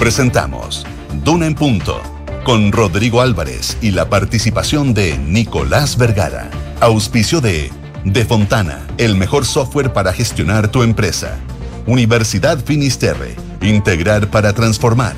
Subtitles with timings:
[0.00, 0.86] Presentamos
[1.24, 2.00] Duna en Punto
[2.42, 6.48] con Rodrigo Álvarez y la participación de Nicolás Vergara.
[6.80, 7.70] Auspicio de
[8.06, 11.38] De Fontana, el mejor software para gestionar tu empresa.
[11.86, 15.14] Universidad Finisterre, integrar para transformar.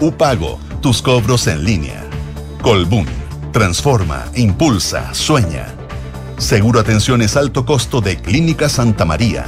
[0.00, 2.04] Upago, tus cobros en línea.
[2.62, 3.06] Colbún,
[3.52, 5.68] transforma, impulsa, sueña.
[6.36, 9.46] Seguro Atenciones Alto Costo de Clínica Santa María.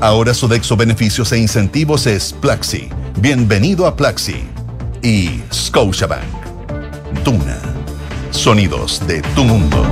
[0.00, 2.90] Ahora Sodexo Beneficios e Incentivos es Plaxi.
[3.20, 4.44] Bienvenido a Plaxi.
[5.02, 6.22] Y Scotiabank.
[7.24, 7.58] Duna.
[8.30, 9.84] Sonidos de tu mundo.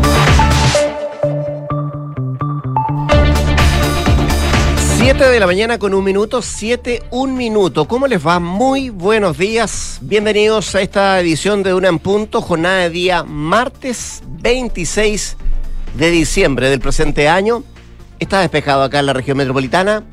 [4.98, 7.88] 7 de la mañana con un minuto, 7, un minuto.
[7.88, 8.38] ¿Cómo les va?
[8.38, 9.98] Muy buenos días.
[10.02, 15.36] Bienvenidos a esta edición de Una en Punto, jornada de día martes 26
[15.94, 17.64] de diciembre del presente año.
[18.20, 20.04] Está despejado acá en la región metropolitana.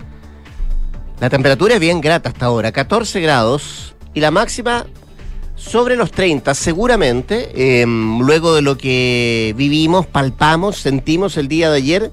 [1.23, 4.87] La temperatura es bien grata hasta ahora, 14 grados y la máxima
[5.55, 11.77] sobre los 30 seguramente, em, luego de lo que vivimos, palpamos, sentimos el día de
[11.77, 12.11] ayer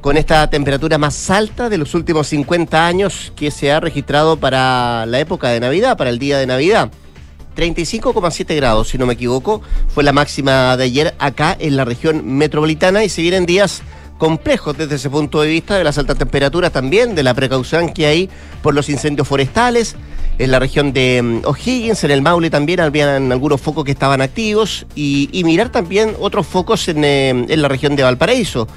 [0.00, 5.04] con esta temperatura más alta de los últimos 50 años que se ha registrado para
[5.04, 6.90] la época de Navidad, para el día de Navidad.
[7.54, 12.26] 35,7 grados, si no me equivoco, fue la máxima de ayer acá en la región
[12.26, 13.82] metropolitana y se vienen días
[14.18, 18.06] complejos desde ese punto de vista de las altas temperaturas también, de la precaución que
[18.06, 18.28] hay
[18.62, 19.96] por los incendios forestales.
[20.38, 24.20] En la región de mm, O'Higgins, en el Maule también habían algunos focos que estaban
[24.20, 28.68] activos y, mirar también otros focos en, eh, en la región de Valparaíso.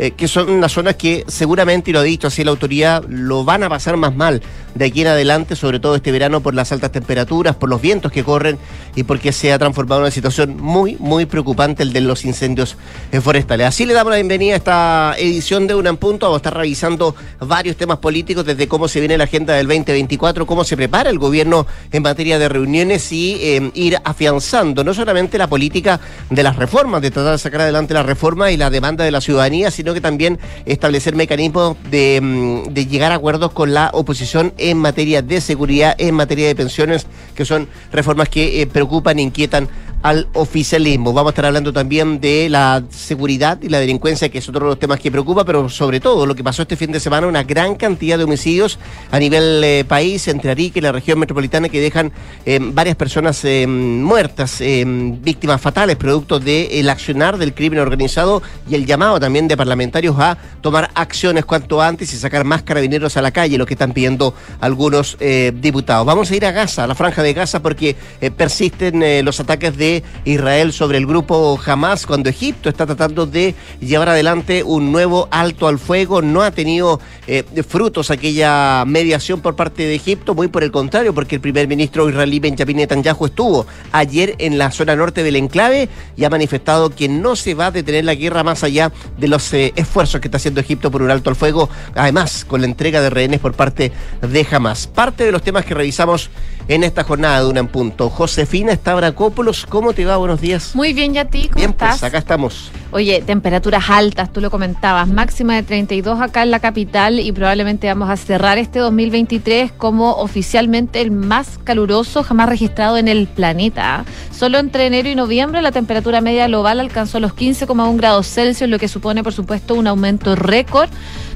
[0.00, 3.44] Eh, que son unas zonas que seguramente, y lo ha dicho así la autoridad, lo
[3.44, 4.40] van a pasar más mal
[4.76, 8.12] de aquí en adelante, sobre todo este verano por las altas temperaturas, por los vientos
[8.12, 8.58] que corren
[8.94, 12.76] y porque se ha transformado en una situación muy, muy preocupante el de los incendios
[13.20, 13.66] forestales.
[13.66, 16.26] Así le damos la bienvenida a esta edición de Una en Punto.
[16.26, 20.46] Vamos a estar revisando varios temas políticos, desde cómo se viene la agenda del 2024,
[20.46, 25.38] cómo se prepara el gobierno en materia de reuniones y eh, ir afianzando no solamente
[25.38, 25.98] la política
[26.30, 29.20] de las reformas, de tratar de sacar adelante la reforma y la demanda de la
[29.20, 34.52] ciudadanía, sino que también establecer mecanismos de, mm, de llegar a acuerdos con la oposición
[34.58, 39.68] en materia de seguridad, en materia de pensiones, que son reformas que eh, preocupan inquietan
[40.02, 41.12] al oficialismo.
[41.12, 44.70] Vamos a estar hablando también de la seguridad y la delincuencia, que es otro de
[44.70, 47.42] los temas que preocupa, pero sobre todo lo que pasó este fin de semana, una
[47.42, 48.78] gran cantidad de homicidios
[49.10, 52.12] a nivel eh, país, entre Arica y la región metropolitana, que dejan
[52.46, 58.86] eh, varias personas eh, muertas, víctimas fatales, producto del accionar del crimen organizado y el
[58.86, 63.30] llamado también de parlamentarios a tomar acciones cuanto antes y sacar más carabineros a la
[63.30, 65.16] calle, lo que están pidiendo algunos
[65.54, 66.06] diputados.
[66.06, 67.96] Vamos a ir a Gaza, a la franja de Gaza, porque
[68.36, 69.87] persisten los ataques de
[70.24, 75.68] Israel sobre el grupo Hamas cuando Egipto está tratando de llevar adelante un nuevo alto
[75.68, 76.22] al fuego.
[76.22, 81.14] No ha tenido eh, frutos aquella mediación por parte de Egipto, muy por el contrario,
[81.14, 85.88] porque el primer ministro israelí Benjamin Netanyahu estuvo ayer en la zona norte del enclave
[86.16, 89.52] y ha manifestado que no se va a detener la guerra más allá de los
[89.52, 93.00] eh, esfuerzos que está haciendo Egipto por un alto al fuego, además con la entrega
[93.00, 94.86] de rehenes por parte de Hamas.
[94.86, 96.30] Parte de los temas que revisamos
[96.68, 98.10] en esta jornada de una en punto.
[98.10, 100.18] Josefina Estabracópolos, ¿cómo te va?
[100.18, 100.74] Buenos días.
[100.74, 101.48] Muy bien, ¿y a ti?
[101.48, 102.00] ¿Cómo bien, pues, estás?
[102.00, 102.70] Pues acá estamos.
[102.90, 107.86] Oye, temperaturas altas, tú lo comentabas, máxima de 32 acá en la capital y probablemente
[107.86, 114.04] vamos a cerrar este 2023 como oficialmente el más caluroso jamás registrado en el planeta.
[114.30, 118.78] Solo entre enero y noviembre la temperatura media global alcanzó los 15,1 grados Celsius, lo
[118.78, 120.88] que supone por supuesto un aumento récord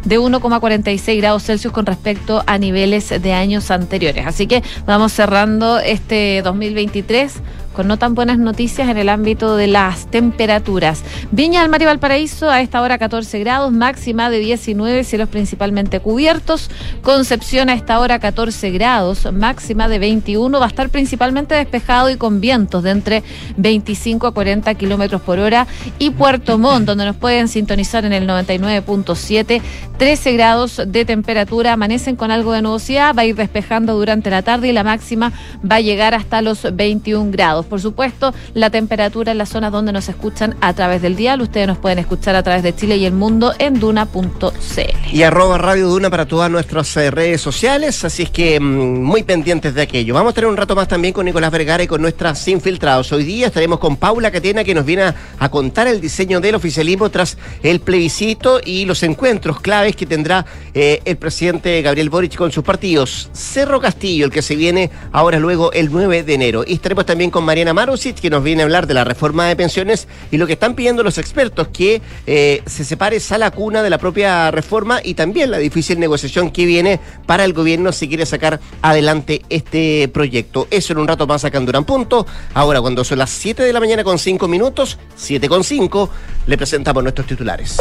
[0.05, 4.27] de 1,46 grados Celsius con respecto a niveles de años anteriores.
[4.27, 7.35] Así que vamos cerrando este 2023
[7.73, 11.03] con no tan buenas noticias en el ámbito de las temperaturas.
[11.31, 16.01] Viña del Mar y Valparaíso a esta hora 14 grados, máxima de 19, cielos principalmente
[16.01, 16.71] cubiertos.
[17.03, 22.17] Concepción a esta hora 14 grados, máxima de 21, va a estar principalmente despejado y
[22.17, 23.23] con vientos de entre
[23.57, 25.67] 25 a 40 kilómetros por hora.
[25.99, 29.61] Y Puerto Montt, donde nos pueden sintonizar en el 99.7,
[29.99, 34.43] 13 grados de temperatura, amanecen con algo de nubosidad, va a ir despejando durante la
[34.43, 35.33] tarde y la máxima
[35.69, 37.62] va a llegar hasta los 21 grados.
[37.67, 41.41] Por supuesto, la temperatura en las zonas donde nos escuchan a través del dial.
[41.41, 45.13] Ustedes nos pueden escuchar a través de Chile y el mundo en duna.cl.
[45.13, 48.05] Y arroba Radio Duna para todas nuestras eh, redes sociales.
[48.05, 50.15] Así es que mm, muy pendientes de aquello.
[50.15, 53.13] Vamos a tener un rato más también con Nicolás Vergara y con nuestras infiltrados.
[53.13, 57.11] Hoy día estaremos con Paula Catena que nos viene a, contar el diseño del oficialismo
[57.11, 62.51] tras el plebiscito y los encuentros claves que tendrá eh, el presidente Gabriel Boric con
[62.53, 63.29] sus partidos.
[63.33, 66.65] Cerro Castillo, el que se viene ahora luego el 9 de enero.
[66.67, 69.55] Y estaremos también con Mariana Marusic, que nos viene a hablar de la reforma de
[69.57, 73.91] pensiones y lo que están pidiendo los expertos, que eh, se separe esa cuna de
[73.91, 78.25] la propia reforma y también la difícil negociación que viene para el gobierno si quiere
[78.25, 80.67] sacar adelante este proyecto.
[80.71, 82.27] Eso en un rato más acá en Durán Punto.
[82.55, 86.09] Ahora, cuando son las 7 de la mañana con 5 minutos, 7 con 5,
[86.47, 87.77] le presentamos nuestros titulares.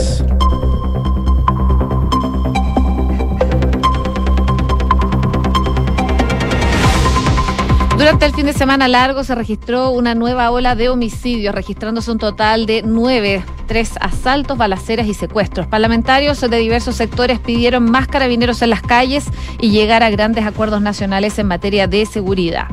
[8.12, 12.18] Durante el fin de semana largo se registró una nueva ola de homicidios, registrándose un
[12.18, 15.66] total de nueve, tres asaltos, balaceras y secuestros.
[15.68, 19.28] Parlamentarios de diversos sectores pidieron más carabineros en las calles
[19.62, 22.68] y llegar a grandes acuerdos nacionales en materia de seguridad.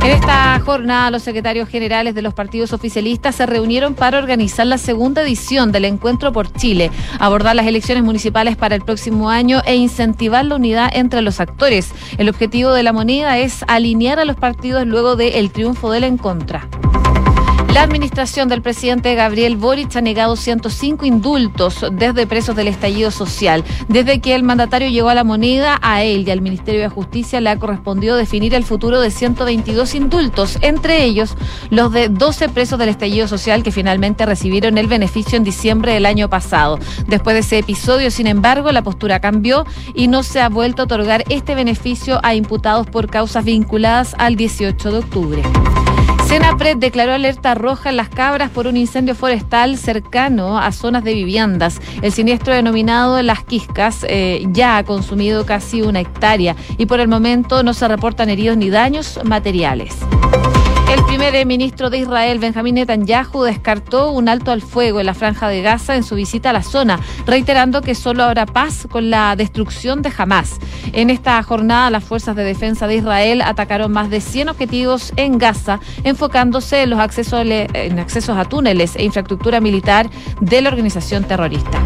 [0.00, 4.78] En esta jornada, los secretarios generales de los partidos oficialistas se reunieron para organizar la
[4.78, 9.74] segunda edición del Encuentro por Chile, abordar las elecciones municipales para el próximo año e
[9.74, 11.92] incentivar la unidad entre los actores.
[12.16, 16.16] El objetivo de la moneda es alinear a los partidos luego del triunfo del en
[16.16, 16.68] contra.
[17.74, 23.62] La administración del presidente Gabriel Boric ha negado 105 indultos desde presos del estallido social.
[23.88, 27.40] Desde que el mandatario llegó a la moneda, a él y al Ministerio de Justicia
[27.40, 31.36] le ha correspondido definir el futuro de 122 indultos, entre ellos
[31.70, 36.06] los de 12 presos del estallido social que finalmente recibieron el beneficio en diciembre del
[36.06, 36.78] año pasado.
[37.06, 40.84] Después de ese episodio, sin embargo, la postura cambió y no se ha vuelto a
[40.86, 45.42] otorgar este beneficio a imputados por causas vinculadas al 18 de octubre.
[46.28, 51.14] Senapred declaró alerta roja en las cabras por un incendio forestal cercano a zonas de
[51.14, 51.80] viviendas.
[52.02, 57.08] El siniestro denominado Las Quiscas eh, ya ha consumido casi una hectárea y por el
[57.08, 59.96] momento no se reportan heridos ni daños materiales.
[60.90, 65.46] El primer ministro de Israel, Benjamín Netanyahu, descartó un alto al fuego en la franja
[65.46, 69.36] de Gaza en su visita a la zona, reiterando que solo habrá paz con la
[69.36, 70.58] destrucción de Hamas.
[70.94, 75.36] En esta jornada, las fuerzas de defensa de Israel atacaron más de 100 objetivos en
[75.36, 80.08] Gaza, enfocándose en los en accesos a túneles e infraestructura militar
[80.40, 81.82] de la organización terrorista.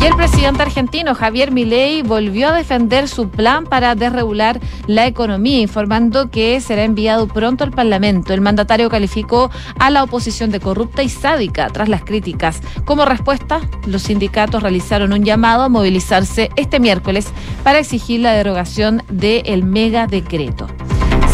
[0.00, 5.60] Y el presidente argentino Javier Milei volvió a defender su plan para desregular la economía,
[5.60, 8.32] informando que será enviado pronto al Parlamento.
[8.32, 9.50] El mandatario calificó
[9.80, 12.60] a la oposición de corrupta y sádica tras las críticas.
[12.84, 17.26] Como respuesta, los sindicatos realizaron un llamado a movilizarse este miércoles
[17.64, 20.68] para exigir la derogación del mega decreto.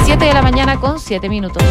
[0.05, 1.63] Siete de la mañana con siete minutos.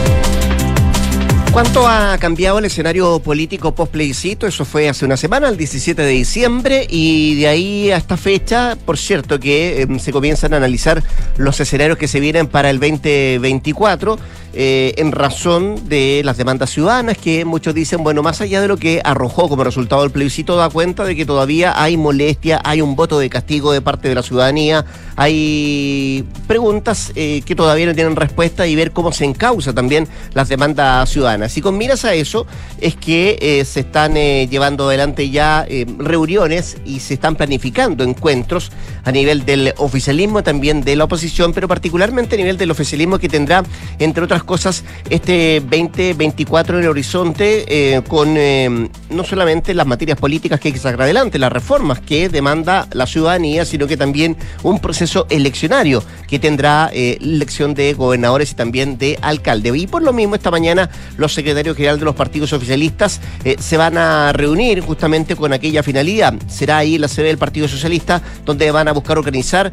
[1.54, 4.48] ¿Cuánto ha cambiado el escenario político post plebiscito?
[4.48, 8.76] Eso fue hace una semana, el 17 de diciembre, y de ahí a esta fecha,
[8.88, 11.04] por cierto, que em, se comienzan a analizar
[11.38, 14.18] los escenarios que se vienen para el 2024.
[14.56, 18.78] Eh, en razón de las demandas ciudadanas que muchos dicen, bueno, más allá de lo
[18.78, 22.96] que arrojó como resultado del plebiscito, da cuenta de que todavía hay molestia, hay un
[22.96, 24.86] voto de castigo de parte de la ciudadanía,
[25.16, 30.50] hay preguntas eh, que todavía no tienen respuesta y ver cómo se encausa también las
[30.50, 31.58] demandas ciudadanas.
[31.58, 32.46] Y con miras a eso
[32.80, 35.66] es que eh, se están llevando adelante ya
[35.98, 38.72] reuniones y se están planificando encuentros
[39.04, 43.30] a nivel del oficialismo, también de la oposición, pero particularmente a nivel del oficialismo que
[43.30, 43.64] tendrá,
[43.98, 50.18] entre otras cosas este 2024 en el horizonte eh, con eh, no solamente las materias
[50.18, 54.38] políticas que hay que sacar adelante, las reformas que demanda la ciudadanía, sino que también
[54.63, 59.78] un proceso eleccionario que tendrá eh, elección de gobernadores y también de alcalde.
[59.78, 63.22] Y por lo mismo, esta mañana los secretarios generales de los partidos oficialistas
[63.60, 66.34] se van a reunir justamente con aquella finalidad.
[66.48, 69.72] Será ahí la sede del Partido Socialista, donde van a buscar organizar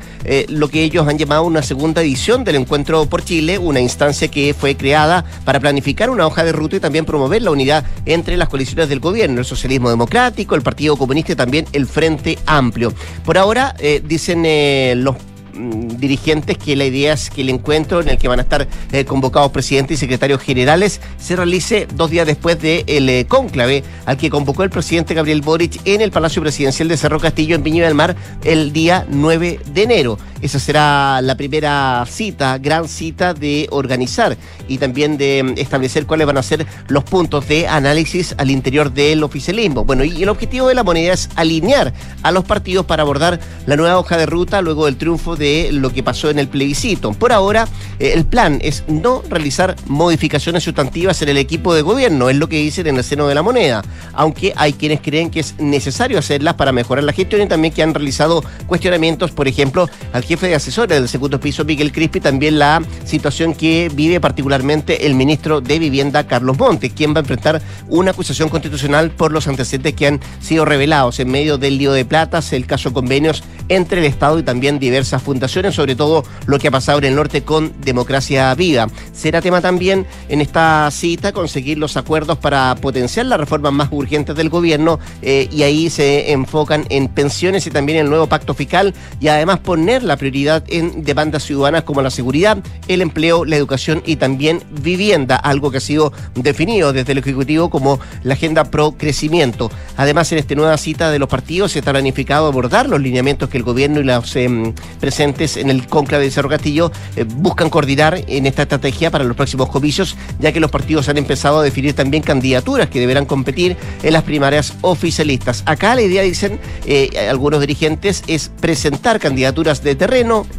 [0.49, 4.55] lo que ellos han llamado una segunda edición del Encuentro por Chile, una instancia que
[4.61, 8.49] fue creada para planificar una hoja de ruta y también promover la unidad entre las
[8.51, 12.93] coaliciones del gobierno, el socialismo democrático, el Partido Comunista y también el Frente Amplio.
[13.25, 15.17] Por ahora, eh, dicen eh, los
[15.53, 18.69] Mm, dirigentes que la idea es que el encuentro en el que van a estar
[18.93, 23.83] eh, convocados presidentes y secretarios generales se realice dos días después del de eh, cónclave
[24.07, 27.63] al que convocó el presidente Gabriel Boric en el Palacio Presidencial de Cerro Castillo en
[27.63, 30.19] Viña del Mar el día 9 de enero.
[30.43, 34.37] Esa será la primera cita, gran cita de organizar
[34.69, 38.93] y también de mm, establecer cuáles van a ser los puntos de análisis al interior
[38.93, 39.85] del oficialismo.
[39.85, 41.93] Bueno, y el objetivo de la moneda es alinear
[42.23, 45.93] a los partidos para abordar la nueva hoja de ruta luego del triunfo de lo
[45.93, 47.13] que pasó en el plebiscito.
[47.13, 47.69] Por ahora,
[47.99, 52.49] eh, el plan es no realizar modificaciones sustantivas en el equipo de gobierno, es lo
[52.49, 53.83] que dicen en el seno de la moneda,
[54.13, 57.83] aunque hay quienes creen que es necesario hacerlas para mejorar la gestión y también que
[57.83, 62.61] han realizado cuestionamientos, por ejemplo, al jefe de asesores del segundo piso, Miguel Crispi, también
[62.61, 67.61] la situación que vive particularmente el ministro de Vivienda, Carlos Montes, quien va a enfrentar
[67.89, 72.05] una acusación constitucional por los antecedentes que han sido revelados en medio del lío de
[72.05, 76.69] platas, el caso convenios entre el Estado y también diversas fundaciones, sobre todo lo que
[76.69, 78.87] ha pasado en el norte con Democracia Viva.
[79.13, 84.37] Será tema también en esta cita conseguir los acuerdos para potenciar las reformas más urgentes
[84.37, 88.95] del gobierno eh, y ahí se enfocan en pensiones y también el nuevo pacto fiscal
[89.21, 92.59] y además poner la prioridad en demandas ciudadanas como la seguridad,
[92.89, 97.71] el empleo, la educación y también vivienda, algo que ha sido definido desde el Ejecutivo
[97.71, 99.71] como la agenda pro crecimiento.
[99.97, 103.57] Además, en esta nueva cita de los partidos se está planificado abordar los lineamientos que
[103.57, 108.23] el gobierno y los em, presentes en el conclave de Cerro Castillo eh, buscan coordinar
[108.27, 111.95] en esta estrategia para los próximos comicios, ya que los partidos han empezado a definir
[111.95, 115.63] también candidaturas que deberán competir en las primarias oficialistas.
[115.65, 120.10] Acá la idea, dicen eh, algunos dirigentes, es presentar candidaturas de terreno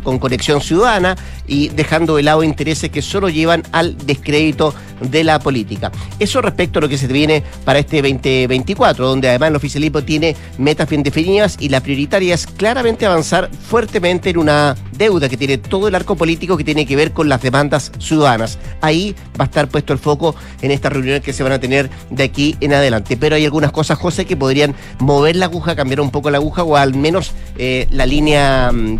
[0.03, 5.39] con conexión ciudadana y dejando de lado intereses que solo llevan al descrédito de la
[5.39, 5.91] política.
[6.20, 10.38] Eso respecto a lo que se viene para este 2024, donde además el oficialismo tiene
[10.58, 15.58] metas bien definidas y la prioritaria es claramente avanzar fuertemente en una deuda que tiene
[15.58, 18.58] todo el arco político que tiene que ver con las demandas ciudadanas.
[18.81, 21.89] Ahí va a estar puesto el foco en estas reuniones que se van a tener
[22.10, 23.17] de aquí en adelante.
[23.17, 26.63] Pero hay algunas cosas, José, que podrían mover la aguja, cambiar un poco la aguja
[26.63, 28.98] o al menos eh, la línea mm,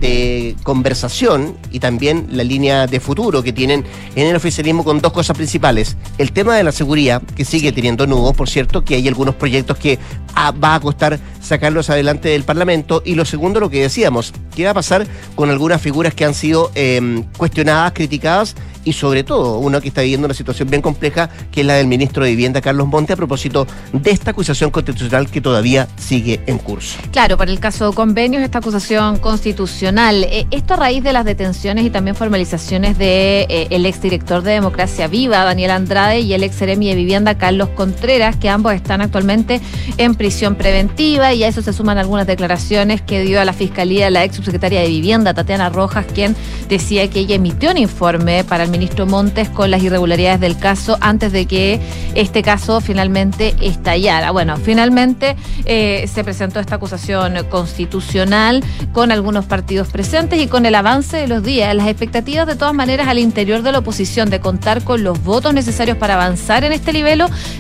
[0.64, 3.84] conversación y también la línea de futuro que tienen
[4.16, 5.98] en el oficialismo con dos cosas principales.
[6.18, 9.78] El tema de la seguridad, que sigue teniendo nudos, por cierto, que hay algunos proyectos
[9.78, 10.00] que
[10.36, 13.02] va a costar sacarlos adelante del Parlamento.
[13.06, 16.34] Y lo segundo, lo que decíamos, ¿qué va a pasar con algunas figuras que han
[16.34, 21.30] sido em, cuestionadas, criticadas y sobre todo uno que está viviendo una situación bien compleja,
[21.52, 25.30] que es la del ministro de Vivienda, Carlos Monte, a propósito de esta acusación constitucional
[25.30, 26.98] que todavía sigue en curso.
[27.12, 31.26] Claro, por el caso de convenios, esta acusación constitucional, eh, esto a raíz de las
[31.26, 36.44] detenciones y también formalizaciones de eh, el exdirector de Democracia Viva, Daniel Andrade, y el
[36.44, 39.62] ex seremi de Vivienda, Carlos Contreras, que ambos están actualmente
[39.98, 44.10] en prisión preventiva, y a eso se suman algunas declaraciones que dio a la Fiscalía
[44.10, 46.36] la ex subsecretaria de Vivienda, Tatiana Rojas, quien
[46.68, 50.98] decía que ella emitió un informe para el ministro Montes con las irregularidades del caso
[51.02, 51.80] antes de que
[52.16, 54.32] este caso finalmente estallara.
[54.32, 55.36] Bueno, finalmente
[55.66, 58.64] eh, se presentó esta acusación constitucional
[58.94, 61.76] con algunos partidos presentes y con el avance de los días.
[61.76, 65.54] Las expectativas de todas maneras al interior de la oposición de contar con los votos
[65.54, 67.12] necesarios para avanzar en este nivel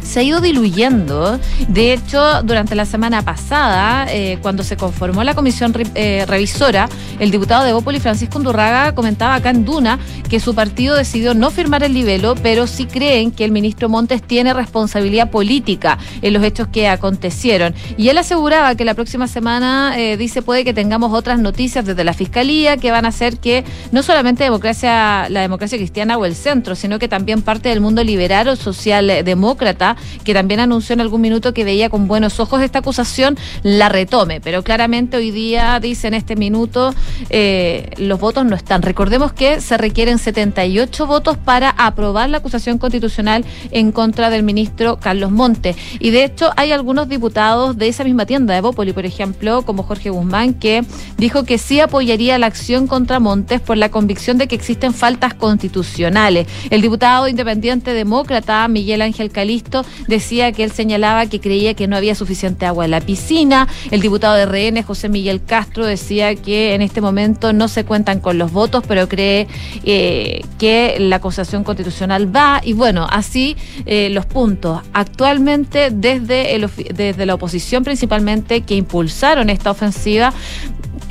[0.01, 1.39] se ha ido diluyendo.
[1.67, 6.89] De hecho, durante la semana pasada, eh, cuando se conformó la comisión eh, revisora,
[7.19, 9.99] el diputado de Bópoli, Francisco Undurraga, comentaba acá en Duna
[10.29, 14.22] que su partido decidió no firmar el libelo, pero sí creen que el ministro Montes
[14.22, 17.74] tiene responsabilidad política en los hechos que acontecieron.
[17.98, 22.03] Y él aseguraba que la próxima semana, eh, dice, puede que tengamos otras noticias desde
[22.03, 26.36] la Fiscalía que van a hacer que no solamente democracia, la democracia cristiana o el
[26.36, 31.22] centro, sino que también parte del mundo liberal o socialdemócrata, que también anunció en algún
[31.22, 34.39] minuto que veía con buenos ojos esta acusación, la retome.
[34.39, 36.93] Pero claramente hoy día, dice en este minuto,
[37.31, 38.84] eh, los votos no están.
[38.84, 44.98] Recordemos que se requieren 78 votos para aprobar la acusación constitucional en contra del ministro
[45.00, 45.75] Carlos Monte.
[46.00, 49.83] Y de hecho hay algunos diputados de esa misma tienda de Bópoli, por ejemplo, como
[49.83, 50.83] Jorge Guzmán, que
[51.17, 55.33] dijo que sí apoyaría la acción contra Montes por la convicción de que existen faltas
[55.33, 56.48] constitucionales.
[56.69, 61.95] El diputado independiente demócrata Miguel Ángel Calisto decía que él señalaba que creía que no
[61.95, 63.67] había suficiente agua en la piscina.
[63.91, 68.19] El diputado de RN, José Miguel Castro, decía que en este momento no se cuentan
[68.19, 69.48] con los votos, pero cree
[69.83, 74.81] eh, que la acusación constitucional va y bueno, así eh, los puntos.
[74.93, 80.33] Actualmente desde, el, desde la oposición principalmente que impulsaron esta ofensiva,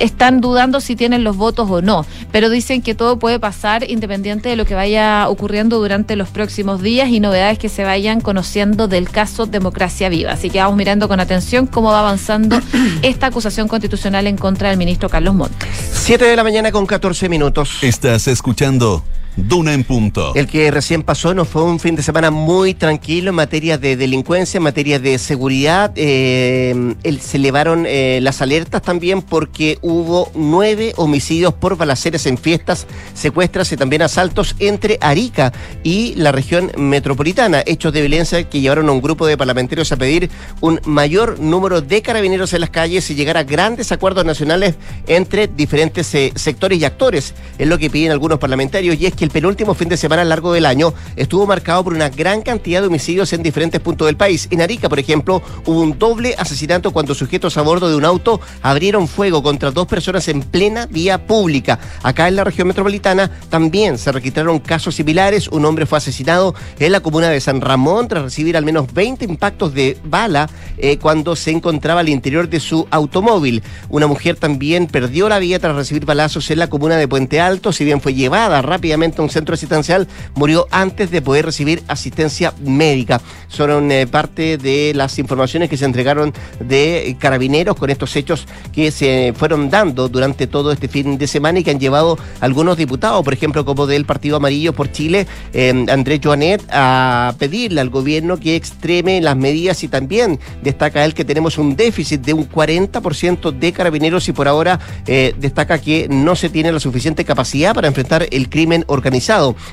[0.01, 4.49] están dudando si tienen los votos o no, pero dicen que todo puede pasar independiente
[4.49, 8.87] de lo que vaya ocurriendo durante los próximos días y novedades que se vayan conociendo
[8.87, 10.31] del caso Democracia Viva.
[10.31, 12.59] Así que vamos mirando con atención cómo va avanzando
[13.03, 15.69] esta acusación constitucional en contra del ministro Carlos Montes.
[15.93, 17.77] Siete de la mañana con 14 minutos.
[17.83, 19.03] Estás escuchando
[19.37, 20.33] Duna en punto.
[20.35, 23.95] El que recién pasó no fue un fin de semana muy tranquilo en materia de
[23.95, 25.93] delincuencia, en materia de seguridad.
[25.95, 32.87] Eh, se elevaron eh, las alertas también porque hubo nueve homicidios por balaceres en fiestas,
[33.13, 37.63] secuestras y también asaltos entre Arica y la región metropolitana.
[37.65, 41.81] Hechos de violencia que llevaron a un grupo de parlamentarios a pedir un mayor número
[41.81, 44.75] de carabineros en las calles y llegar a grandes acuerdos nacionales
[45.07, 47.33] entre diferentes eh, sectores y actores.
[47.57, 50.23] Es lo que piden algunos parlamentarios y es que que el penúltimo fin de semana
[50.23, 54.17] largo del año estuvo marcado por una gran cantidad de homicidios en diferentes puntos del
[54.17, 54.47] país.
[54.49, 58.41] En Arica, por ejemplo, hubo un doble asesinato cuando sujetos a bordo de un auto
[58.63, 61.77] abrieron fuego contra dos personas en plena vía pública.
[62.01, 65.47] Acá en la región metropolitana también se registraron casos similares.
[65.49, 69.23] Un hombre fue asesinado en la comuna de San Ramón tras recibir al menos 20
[69.25, 70.49] impactos de bala
[70.79, 73.61] eh, cuando se encontraba al interior de su automóvil.
[73.87, 77.71] Una mujer también perdió la vida tras recibir balazos en la comuna de Puente Alto.
[77.71, 82.53] Si bien fue llevada rápidamente a un centro asistencial, murió antes de poder recibir asistencia
[82.63, 83.21] médica.
[83.47, 88.91] Son eh, parte de las informaciones que se entregaron de carabineros con estos hechos que
[88.91, 93.23] se fueron dando durante todo este fin de semana y que han llevado algunos diputados,
[93.23, 98.39] por ejemplo, como del Partido Amarillo por Chile, eh, Andrés Joanet, a pedirle al gobierno
[98.39, 103.51] que extreme las medidas y también destaca él que tenemos un déficit de un 40%
[103.51, 107.87] de carabineros y por ahora eh, destaca que no se tiene la suficiente capacidad para
[107.87, 109.00] enfrentar el crimen organizado.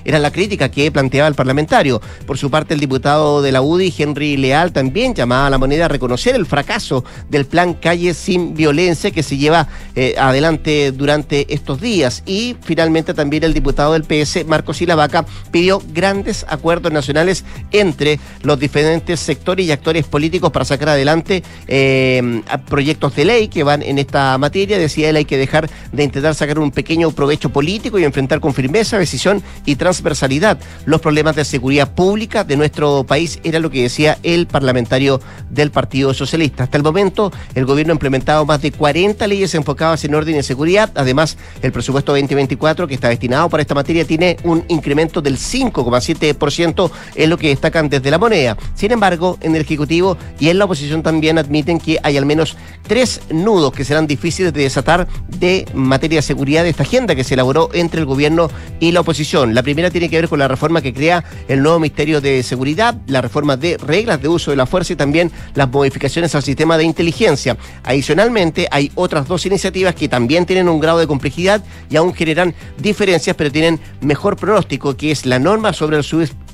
[0.05, 2.01] Era la crítica que planteaba el parlamentario.
[2.27, 5.87] Por su parte, el diputado de la UDI, Henry Leal, también llamaba a la moneda
[5.87, 11.53] a reconocer el fracaso del plan Calle sin Violencia que se lleva eh, adelante durante
[11.53, 12.23] estos días.
[12.27, 18.59] Y finalmente también el diputado del PS, Marcos Silavaca, pidió grandes acuerdos nacionales entre los
[18.59, 23.99] diferentes sectores y actores políticos para sacar adelante eh, proyectos de ley que van en
[23.99, 24.79] esta materia.
[24.79, 28.55] Decía él, hay que dejar de intentar sacar un pequeño provecho político y enfrentar con
[28.55, 33.83] firmeza, decisión y transversalidad los problemas de seguridad pública de nuestro país, era lo que
[33.83, 35.21] decía el parlamentario
[35.51, 36.65] del Partido Socialista.
[36.65, 40.43] Hasta el momento, el gobierno ha implementado más de 40 leyes enfocadas en orden y
[40.43, 40.91] seguridad.
[40.95, 46.91] Además, el presupuesto 2024 que está destinado para esta materia tiene un incremento del 5,7%,
[47.15, 48.57] es lo que destacan desde la moneda.
[48.75, 52.57] Sin embargo, en el Ejecutivo y en la oposición también admiten que hay al menos
[52.87, 57.25] tres nudos que serán difíciles de desatar de materia de seguridad de esta agenda que
[57.25, 58.49] se elaboró entre el gobierno
[58.81, 59.08] y la oposición.
[59.09, 62.95] La primera tiene que ver con la reforma que crea el nuevo Ministerio de Seguridad,
[63.07, 66.77] la reforma de reglas de uso de la fuerza y también las modificaciones al sistema
[66.77, 67.57] de inteligencia.
[67.85, 72.55] Adicionalmente, hay otras dos iniciativas que también tienen un grado de complejidad y aún generan
[72.77, 76.05] diferencias, pero tienen mejor pronóstico, que es la norma sobre el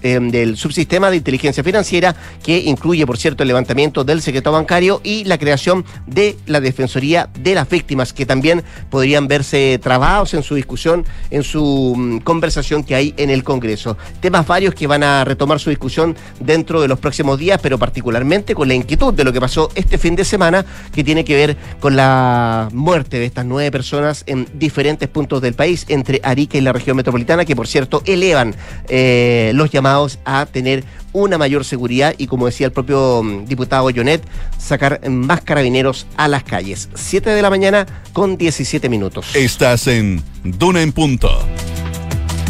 [0.05, 5.01] eh, del subsistema de inteligencia financiera, que incluye, por cierto, el levantamiento del secreto bancario
[5.03, 10.43] y la creación de la Defensoría de las Víctimas, que también podrían verse trabados en
[10.43, 13.97] su discusión, en su mm, conversación que hay en el Congreso.
[14.21, 18.55] Temas varios que van a retomar su discusión dentro de los próximos días, pero particularmente
[18.55, 21.57] con la inquietud de lo que pasó este fin de semana, que tiene que ver
[21.81, 26.61] con la muerte de estas nueve personas en diferentes puntos del país, entre Arica y
[26.61, 28.55] la región metropolitana, que por cierto elevan
[28.91, 29.94] eh, los llamados
[30.25, 34.23] a tener una mayor seguridad y, como decía el propio mm, diputado Jonet,
[34.59, 36.89] sacar más carabineros a las calles.
[36.95, 39.35] 7 de la mañana con 17 minutos.
[39.35, 41.31] Estás en Duna en Punto.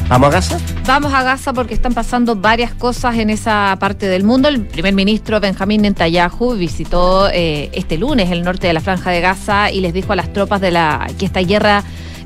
[0.08, 0.58] ¿Vamos a Gaza?
[0.86, 4.48] Vamos a Gaza porque están pasando varias cosas en esa parte del mundo.
[4.48, 9.22] El primer ministro Benjamín Netanyahu visitó eh, este lunes el norte de la franja de
[9.22, 11.84] Gaza y les dijo a las tropas de la que esta guerra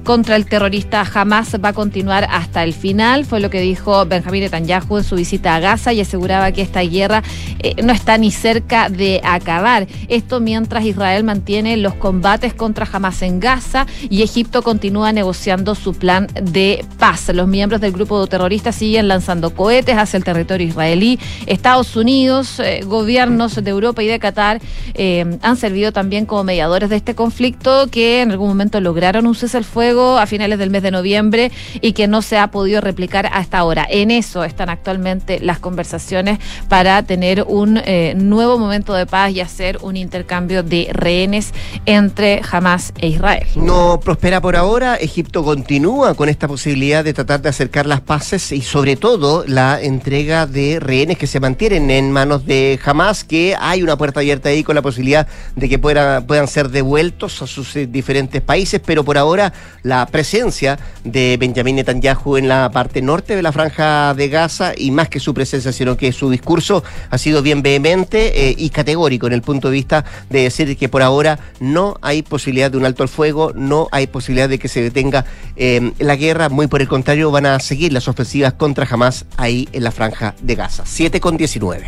[0.08, 4.40] contra el terrorista jamás va a continuar hasta el final, fue lo que dijo Benjamín
[4.40, 7.22] Netanyahu en su visita a Gaza y aseguraba que esta guerra
[7.58, 9.86] eh, no está ni cerca de acabar.
[10.08, 15.92] Esto mientras Israel mantiene los combates contra Hamas en Gaza y Egipto continúa negociando su
[15.92, 17.28] plan de paz.
[17.34, 21.18] Los miembros del grupo de terroristas siguen lanzando cohetes hacia el territorio israelí.
[21.44, 24.62] Estados Unidos, eh, gobiernos de Europa y de Qatar
[24.94, 29.34] eh, han servido también como mediadores de este conflicto que en algún momento lograron un
[29.34, 32.80] cese al fuego a finales del mes de noviembre y que no se ha podido
[32.80, 33.86] replicar hasta ahora.
[33.88, 39.40] En eso están actualmente las conversaciones para tener un eh, nuevo momento de paz y
[39.40, 41.52] hacer un intercambio de rehenes
[41.86, 43.46] entre Hamas e Israel.
[43.56, 44.96] No prospera por ahora.
[44.96, 49.80] Egipto continúa con esta posibilidad de tratar de acercar las paces y sobre todo la
[49.80, 54.48] entrega de rehenes que se mantienen en manos de Hamas, que hay una puerta abierta
[54.48, 59.04] ahí con la posibilidad de que puedan ser devueltos a sus eh, diferentes países, pero
[59.04, 59.52] por ahora
[59.88, 64.90] la presencia de Benjamín Netanyahu en la parte norte de la franja de Gaza y
[64.90, 69.26] más que su presencia, sino que su discurso ha sido bien vehemente eh, y categórico
[69.26, 72.84] en el punto de vista de decir que por ahora no hay posibilidad de un
[72.84, 75.24] alto al fuego, no hay posibilidad de que se detenga
[75.56, 79.68] eh, la guerra, muy por el contrario van a seguir las ofensivas contra Hamas ahí
[79.72, 80.84] en la franja de Gaza.
[80.86, 81.86] 7 con 19.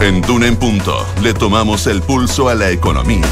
[0.00, 3.24] En Duna en Punto le tomamos el pulso a la economía.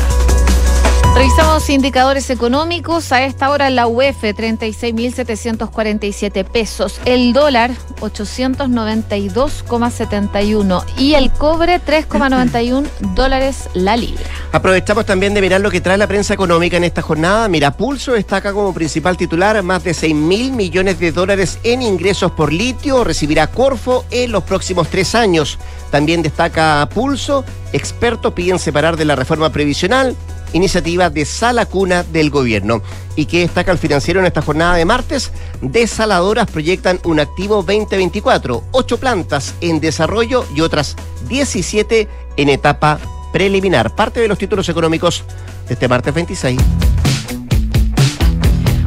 [1.14, 3.12] Revisamos indicadores económicos.
[3.12, 6.98] A esta hora la UEF 36.747 pesos.
[7.04, 10.84] El dólar 892,71.
[10.96, 14.24] Y el cobre 3,91 dólares la libra.
[14.52, 17.46] Aprovechamos también de mirar lo que trae la prensa económica en esta jornada.
[17.46, 22.32] Mira, Pulso destaca como principal titular más de 6 mil millones de dólares en ingresos
[22.32, 23.04] por litio.
[23.04, 25.58] Recibirá Corfo en los próximos tres años.
[25.90, 27.44] También destaca Pulso.
[27.74, 30.16] Expertos piden separar de la reforma previsional
[30.52, 32.82] iniciativa de sala cuna del gobierno.
[33.16, 35.32] ¿Y que destaca el financiero en esta jornada de martes?
[35.60, 40.96] Desaladoras proyectan un activo 2024, ocho plantas en desarrollo y otras
[41.28, 42.98] 17 en etapa
[43.32, 43.94] preliminar.
[43.94, 45.24] Parte de los títulos económicos
[45.68, 46.60] de este martes 26.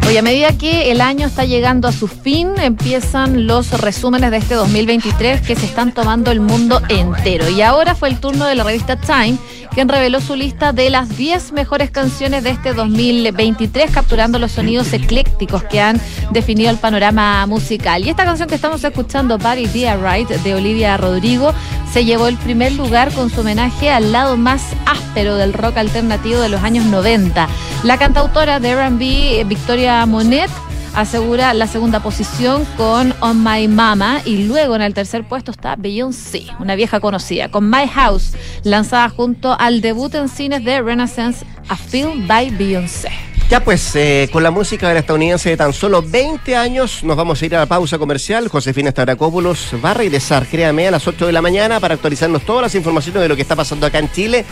[0.08, 4.38] Hoy, a medida que el año está llegando a su fin, empiezan los resúmenes de
[4.38, 7.50] este 2023 que se están tomando el mundo entero.
[7.50, 9.36] Y ahora fue el turno de la revista Time
[9.76, 14.94] quien reveló su lista de las 10 mejores canciones de este 2023, capturando los sonidos
[14.94, 16.00] eclécticos que han
[16.32, 18.06] definido el panorama musical.
[18.06, 21.54] Y esta canción que estamos escuchando, Buddy Dia Right, de Olivia Rodrigo,
[21.92, 26.40] se llevó el primer lugar con su homenaje al lado más áspero del rock alternativo
[26.40, 27.50] de los años 90.
[27.84, 30.50] La cantautora de RB, Victoria Monet,
[30.96, 35.76] asegura la segunda posición con On My Mama y luego en el tercer puesto está
[35.76, 41.46] Beyoncé, una vieja conocida, con My House, lanzada junto al debut en cines de Renaissance
[41.68, 43.10] A Film by Beyoncé.
[43.50, 47.16] Ya pues, eh, con la música de la estadounidense de tan solo 20 años, nos
[47.16, 48.48] vamos a ir a la pausa comercial.
[48.48, 52.64] Josefina Stavrakopoulos va a regresar, créame, a las 8 de la mañana para actualizarnos todas
[52.64, 54.46] las informaciones de lo que está pasando acá en Chile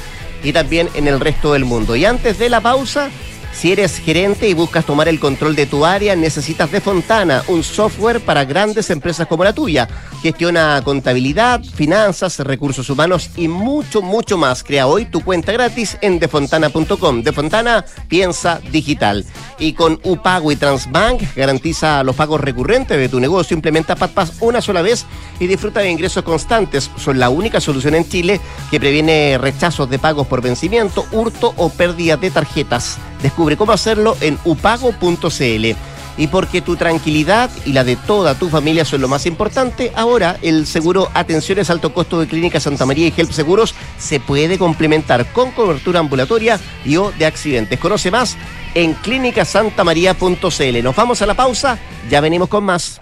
[0.43, 1.95] y también en el resto del mundo.
[1.95, 3.09] Y antes de la pausa,
[3.53, 7.63] si eres gerente y buscas tomar el control de tu área, necesitas de Fontana, un
[7.63, 9.87] software para grandes empresas como la tuya.
[10.21, 14.63] Gestiona contabilidad, finanzas, recursos humanos y mucho, mucho más.
[14.63, 17.21] Crea hoy tu cuenta gratis en defontana.com.
[17.21, 19.25] De Fontana, piensa digital.
[19.59, 23.55] Y con UPago y Transbank garantiza los pagos recurrentes de tu negocio.
[23.55, 25.05] Implementa PatPass una sola vez
[25.39, 26.89] y disfruta de ingresos constantes.
[26.97, 31.69] Son la única solución en Chile que previene rechazos de pagos por vencimiento, hurto o
[31.69, 32.97] pérdida de tarjetas.
[33.21, 35.75] Descubre cómo hacerlo en upago.cl.
[36.15, 40.37] Y porque tu tranquilidad y la de toda tu familia son lo más importante, ahora
[40.43, 45.25] el seguro Atenciones Alto Costo de Clínica Santa María y Help Seguros se puede complementar
[45.33, 47.79] con cobertura ambulatoria y o de accidentes.
[47.79, 48.37] Conoce más
[48.75, 50.83] en clínicasantamaría.cl.
[50.83, 51.79] Nos vamos a la pausa,
[52.09, 53.01] ya venimos con más.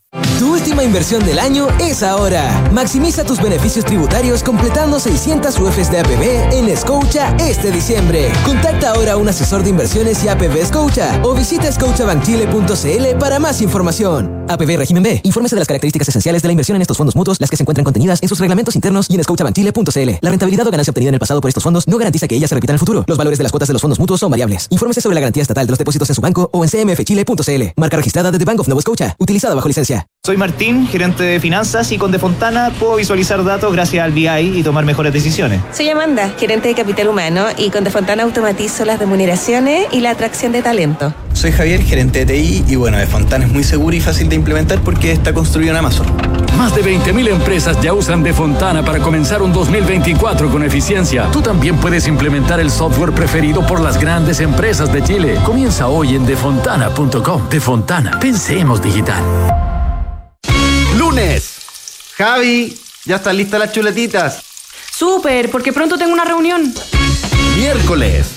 [0.41, 2.69] Tu última inversión del año es ahora.
[2.73, 8.31] Maximiza tus beneficios tributarios completando 600 UFs de APB en Scotia este diciembre.
[8.43, 13.61] Contacta ahora a un asesor de inversiones y APB Scotia o visita scotiabankchile.cl para más
[13.61, 14.43] información.
[14.49, 15.21] APB Régimen B.
[15.23, 17.63] Infórmese de las características esenciales de la inversión en estos fondos mutuos, las que se
[17.63, 20.09] encuentran contenidas en sus reglamentos internos y en scotiabankchile.cl.
[20.21, 22.47] La rentabilidad o ganancia obtenida en el pasado por estos fondos no garantiza que ella
[22.47, 23.05] se repita en el futuro.
[23.07, 24.67] Los valores de las cuotas de los fondos mutuos son variables.
[24.71, 27.63] Infórmese sobre la garantía estatal de los depósitos en su banco o en cmfchile.cl.
[27.77, 29.15] Marca registrada de The Bank of Nova Scotia.
[29.19, 30.00] Utilizada bajo licencia.
[30.23, 34.61] Soy Martín, gerente de finanzas y con Defontana puedo visualizar datos gracias al BI y
[34.61, 35.59] tomar mejores decisiones.
[35.73, 40.51] Soy Amanda, gerente de capital humano y con Defontana automatizo las remuneraciones y la atracción
[40.51, 41.11] de talento.
[41.33, 44.79] Soy Javier, gerente de TI y bueno, Defontana es muy seguro y fácil de implementar
[44.81, 46.05] porque está construido en Amazon.
[46.55, 51.31] Más de 20.000 empresas ya usan Defontana para comenzar un 2024 con eficiencia.
[51.31, 55.39] Tú también puedes implementar el software preferido por las grandes empresas de Chile.
[55.43, 57.49] Comienza hoy en defontana.com.
[57.49, 59.80] Defontana, pensemos digital.
[60.97, 62.13] Lunes.
[62.17, 64.43] Javi, ya están listas las chuletitas.
[64.91, 66.73] Súper, porque pronto tengo una reunión.
[67.57, 68.35] Miércoles.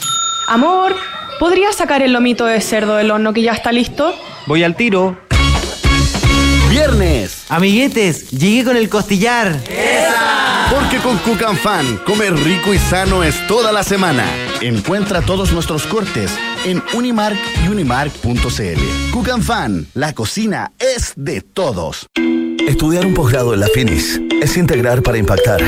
[0.48, 0.94] Amor,
[1.38, 4.14] ¿podrías sacar el lomito de cerdo del horno que ya está listo?
[4.46, 5.18] Voy al tiro.
[6.70, 7.44] Viernes.
[7.48, 9.60] Amiguetes, llegué con el costillar.
[10.70, 14.24] Porque con Cook Fan, comer rico y sano es toda la semana.
[14.60, 19.12] Encuentra todos nuestros cortes en Unimark y unimark.cl.
[19.12, 22.06] Cook Fan, la cocina es de todos.
[22.66, 25.60] Estudiar un posgrado en la Finis es integrar para impactar.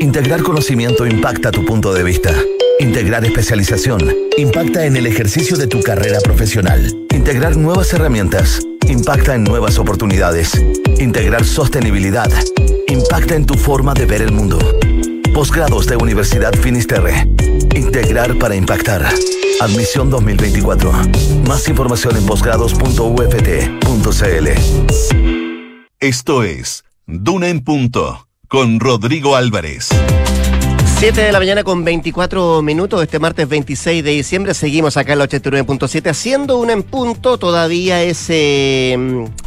[0.00, 2.34] Integrar conocimiento impacta tu punto de vista.
[2.80, 6.94] Integrar especialización impacta en el ejercicio de tu carrera profesional.
[7.14, 10.52] Integrar nuevas herramientas impacta en nuevas oportunidades.
[10.98, 12.30] Integrar sostenibilidad
[12.88, 14.58] impacta en tu forma de ver el mundo.
[15.32, 17.26] Posgrados de Universidad Finisterre.
[17.74, 19.08] Integrar para impactar.
[19.60, 20.92] Admisión 2024.
[21.46, 25.23] Más información en posgrados.uft.cl.
[26.04, 29.88] Esto es Duna en Punto con Rodrigo Álvarez.
[30.98, 35.20] 7 de la mañana con 24 minutos, este martes 26 de diciembre, seguimos acá en
[35.20, 38.98] la 89.7 haciendo una en punto, todavía ese,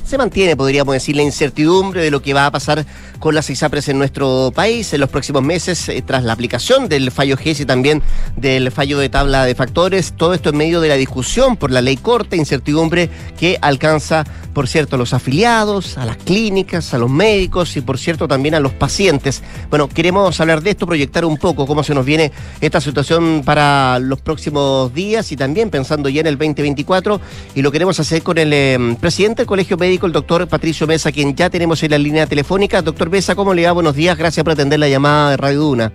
[0.07, 2.85] se mantiene, podríamos decir, la incertidumbre de lo que va a pasar
[3.19, 7.11] con las ISAPRES en nuestro país en los próximos meses, eh, tras la aplicación del
[7.11, 8.01] fallo GES y también
[8.37, 11.81] del fallo de tabla de factores, todo esto en medio de la discusión por la
[11.81, 17.09] ley corta, incertidumbre que alcanza, por cierto, a los afiliados, a las clínicas, a los
[17.09, 19.43] médicos y, por cierto, también a los pacientes.
[19.69, 23.99] Bueno, queremos hablar de esto, proyectar un poco cómo se nos viene esta situación para
[23.99, 27.19] los próximos días y también pensando ya en el 2024
[27.55, 31.11] y lo queremos hacer con el em, presidente del Colegio Médico, el doctor Patricio Mesa,
[31.11, 32.81] quien ya tenemos en la línea telefónica.
[32.81, 33.71] Doctor Mesa, ¿cómo le va?
[33.71, 35.91] Buenos días, gracias por atender la llamada de Radio Duna.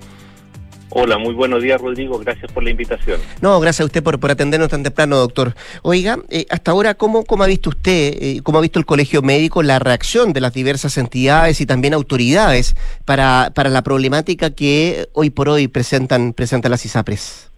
[0.94, 2.18] Hola, muy buenos días, Rodrigo.
[2.18, 3.18] Gracias por la invitación.
[3.40, 5.54] No, gracias a usted por, por atendernos tan temprano, doctor.
[5.82, 9.22] Oiga, eh, hasta ahora, ¿cómo, ¿cómo ha visto usted, eh, cómo ha visto el Colegio
[9.22, 12.74] Médico la reacción de las diversas entidades y también autoridades
[13.06, 17.50] para, para la problemática que hoy por hoy presentan, presentan las ISAPRES?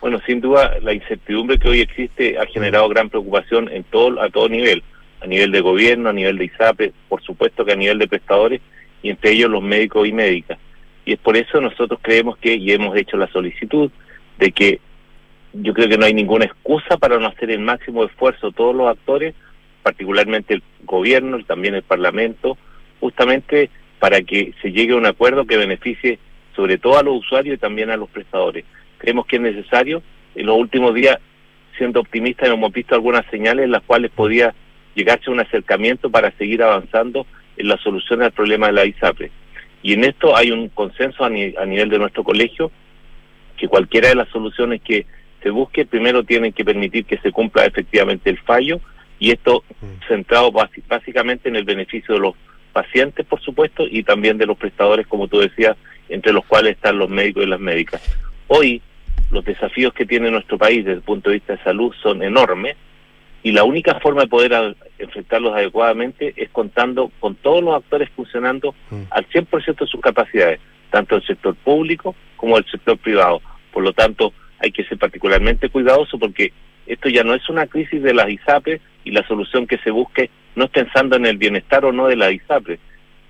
[0.00, 4.28] Bueno, sin duda, la incertidumbre que hoy existe ha generado gran preocupación en todo, a
[4.30, 4.82] todo nivel,
[5.22, 8.60] a nivel de gobierno, a nivel de ISAPRES, por supuesto que a nivel de prestadores
[9.02, 10.58] y entre ellos los médicos y médicas
[11.04, 13.90] y es por eso nosotros creemos que, y hemos hecho la solicitud,
[14.38, 14.80] de que
[15.52, 18.88] yo creo que no hay ninguna excusa para no hacer el máximo esfuerzo todos los
[18.88, 19.34] actores,
[19.82, 22.56] particularmente el gobierno y también el Parlamento,
[23.00, 26.18] justamente para que se llegue a un acuerdo que beneficie
[26.54, 28.64] sobre todo a los usuarios y también a los prestadores.
[28.98, 30.02] Creemos que es necesario.
[30.34, 31.18] En los últimos días,
[31.76, 34.54] siendo optimistas, hemos visto algunas señales en las cuales podía
[34.94, 37.26] llegarse a un acercamiento para seguir avanzando
[37.56, 39.30] en la solución al problema de la ISAPRE.
[39.82, 42.70] Y en esto hay un consenso a, nivel de nuestro colegio
[43.56, 45.06] que cualquiera de las soluciones que
[45.42, 48.80] se busque, primero tienen que permitir que se cumpla efectivamente el fallo
[49.18, 50.06] y esto mm.
[50.08, 52.34] centrado básicamente en el beneficio de los
[52.72, 55.76] pacientes, por supuesto, y también de los prestadores, como tú decías,
[56.08, 58.02] entre los cuales están los médicos y las médicas.
[58.48, 58.80] Hoy
[59.30, 62.76] los desafíos que tiene nuestro país desde el punto de vista de salud son enormes
[63.42, 68.74] y la única forma de poder enfrentarlos adecuadamente es contando con todos los actores funcionando
[68.90, 69.02] mm.
[69.10, 73.40] al 100% de sus capacidades, tanto el sector público como el sector privado.
[73.72, 76.52] Por lo tanto, hay que ser particularmente cuidadoso porque
[76.86, 80.30] esto ya no es una crisis de las ISAPRES y la solución que se busque
[80.54, 82.78] no es pensando en el bienestar o no de las ISAPRES.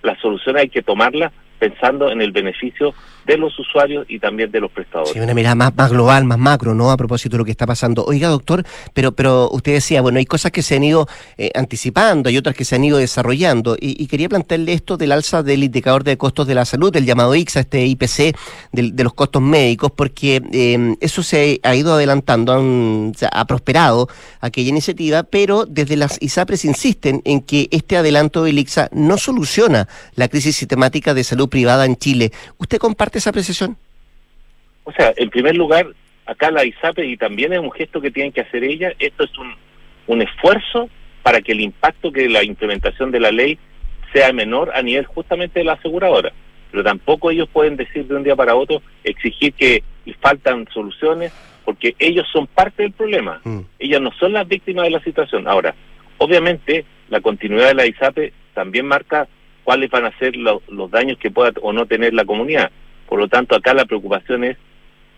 [0.03, 2.92] La solución hay que tomarla pensando en el beneficio
[3.26, 5.12] de los usuarios y también de los prestadores.
[5.12, 6.90] Sí, una mirada más, más global, más macro, ¿no?
[6.90, 8.04] A propósito de lo que está pasando.
[8.04, 11.06] Oiga, doctor, pero, pero usted decía, bueno, hay cosas que se han ido
[11.37, 15.42] eh, anticipando, hay otras que se han ido desarrollando, y, quería plantearle esto del alza
[15.42, 18.37] del indicador de costos de la salud, el llamado IXA, este IPC
[18.72, 24.08] de los costos médicos, porque eh, eso se ha ido adelantando, ha prosperado
[24.40, 29.88] aquella iniciativa, pero desde las ISAPRES insisten en que este adelanto del IXA no soluciona
[30.14, 32.32] la crisis sistemática de salud privada en Chile.
[32.58, 33.77] ¿Usted comparte esa apreciación?
[34.85, 35.87] O sea, en primer lugar,
[36.27, 39.38] acá la ISAPE, y también es un gesto que tienen que hacer ella, esto es
[39.38, 39.55] un,
[40.07, 40.88] un esfuerzo
[41.22, 43.59] para que el impacto que la implementación de la ley
[44.12, 46.33] sea menor a nivel justamente de la aseguradora.
[46.70, 49.85] Pero tampoco ellos pueden decir de un día para otro, exigir que
[50.20, 51.33] faltan soluciones,
[51.64, 53.40] porque ellos son parte del problema.
[53.44, 53.61] Mm.
[53.79, 55.46] Ellas no son las víctimas de la situación.
[55.46, 55.75] Ahora,
[56.18, 59.29] obviamente, la continuidad de la ISAPE también marca
[59.64, 62.70] cuáles van a ser los daños que pueda o no tener la comunidad.
[63.07, 64.57] Por lo tanto, acá la preocupación es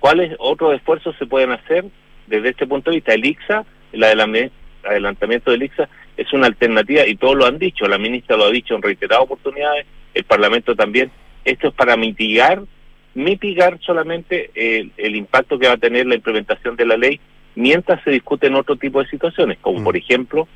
[0.00, 1.84] cuáles otros esfuerzos se pueden hacer
[2.26, 3.14] desde este punto de vista.
[3.14, 7.98] El IXA, el adelantamiento del IXA, es una alternativa y todos lo han dicho, la
[7.98, 11.10] ministra lo ha dicho en reiteradas oportunidades, el Parlamento también.
[11.44, 12.62] Esto es para mitigar,
[13.14, 17.20] mitigar solamente el, impacto que va a tener la implementación de la ley
[17.54, 19.84] mientras se discuten otro tipo de situaciones, como mm.
[19.84, 20.48] por ejemplo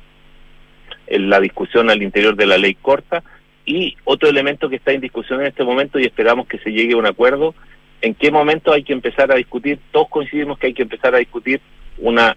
[1.07, 3.23] la discusión al interior de la ley corta,
[3.65, 6.93] y otro elemento que está en discusión en este momento y esperamos que se llegue
[6.93, 7.53] a un acuerdo,
[8.01, 11.19] en qué momento hay que empezar a discutir, todos coincidimos que hay que empezar a
[11.19, 11.61] discutir
[11.97, 12.35] una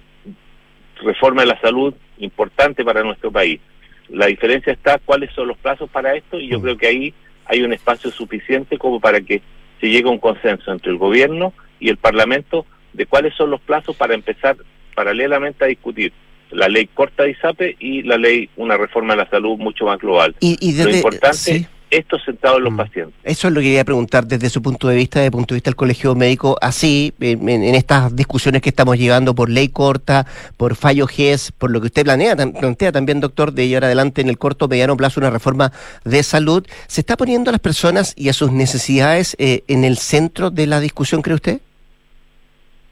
[1.02, 3.60] reforma de la salud importante para nuestro país.
[4.08, 6.62] La diferencia está cuáles son los plazos para esto y yo mm.
[6.62, 7.14] creo que ahí
[7.46, 9.42] hay un espacio suficiente como para que
[9.80, 13.60] se llegue a un consenso entre el gobierno y el Parlamento de cuáles son los
[13.60, 14.56] plazos para empezar
[14.94, 16.12] paralelamente a discutir
[16.52, 19.98] la ley corta de ISAPE y la ley, una reforma de la salud mucho más
[19.98, 20.34] global.
[20.40, 23.14] Y, Lo importante, esto sentado en los pacientes.
[23.22, 25.56] Eso es lo que quería preguntar desde su punto de vista, desde el punto de
[25.56, 30.26] vista del colegio médico, así, en, en estas discusiones que estamos llevando por ley corta,
[30.56, 34.30] por fallo GES, por lo que usted planea, plantea también, doctor, de llevar adelante en
[34.30, 35.70] el corto, mediano plazo una reforma
[36.04, 39.98] de salud, ¿se está poniendo a las personas y a sus necesidades eh, en el
[39.98, 41.60] centro de la discusión, cree usted?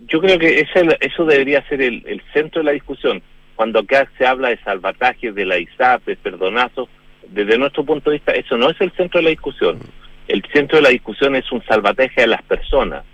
[0.08, 3.22] Yo creo que ese- eso debería ser el, el centro de la discusión.
[3.60, 6.88] Cuando acá se habla de salvatajes, de la ISAPE, perdonazos,
[7.28, 9.78] desde nuestro punto de vista, eso no es el centro de la discusión.
[10.28, 13.04] El centro de la discusión es un salvataje a las personas.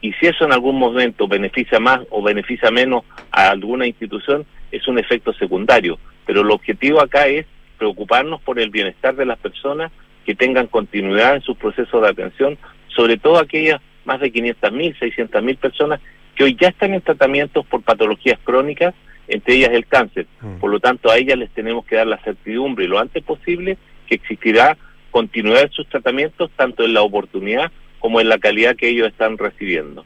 [0.00, 4.88] Y si eso en algún momento beneficia más o beneficia menos a alguna institución, es
[4.88, 5.98] un efecto secundario.
[6.24, 7.44] Pero el objetivo acá es
[7.76, 9.92] preocuparnos por el bienestar de las personas
[10.24, 15.58] que tengan continuidad en sus procesos de atención, sobre todo aquellas más de 500.000, 600.000
[15.58, 16.00] personas
[16.34, 18.94] que hoy ya están en tratamientos por patologías crónicas,
[19.30, 20.26] entre ellas el cáncer.
[20.60, 24.16] Por lo tanto, a ellas les tenemos que dar la certidumbre lo antes posible que
[24.16, 24.76] existirá
[25.10, 29.38] continuidad en sus tratamientos, tanto en la oportunidad como en la calidad que ellos están
[29.38, 30.04] recibiendo.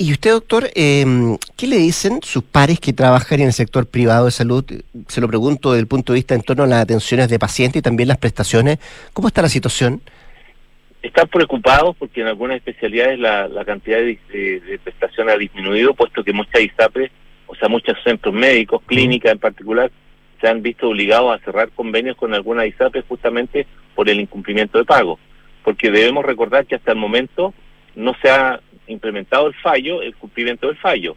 [0.00, 1.04] Y usted, doctor, eh,
[1.56, 4.64] ¿qué le dicen sus pares que trabajan en el sector privado de salud?
[5.08, 7.80] Se lo pregunto desde el punto de vista en torno a las atenciones de pacientes
[7.80, 8.78] y también las prestaciones.
[9.12, 10.00] ¿Cómo está la situación?
[11.02, 15.94] Están preocupados porque en algunas especialidades la, la cantidad de, de- de prestación ha disminuido,
[15.94, 17.10] puesto que muchas ISAPRES,
[17.48, 19.90] o sea, muchos centros médicos, clínicas en particular,
[20.40, 24.84] se han visto obligados a cerrar convenios con algunas ISAPRES justamente por el incumplimiento de
[24.84, 25.18] pago.
[25.64, 27.52] Porque debemos recordar que hasta el momento
[27.96, 31.16] no se ha implementado el fallo, el cumplimiento del fallo.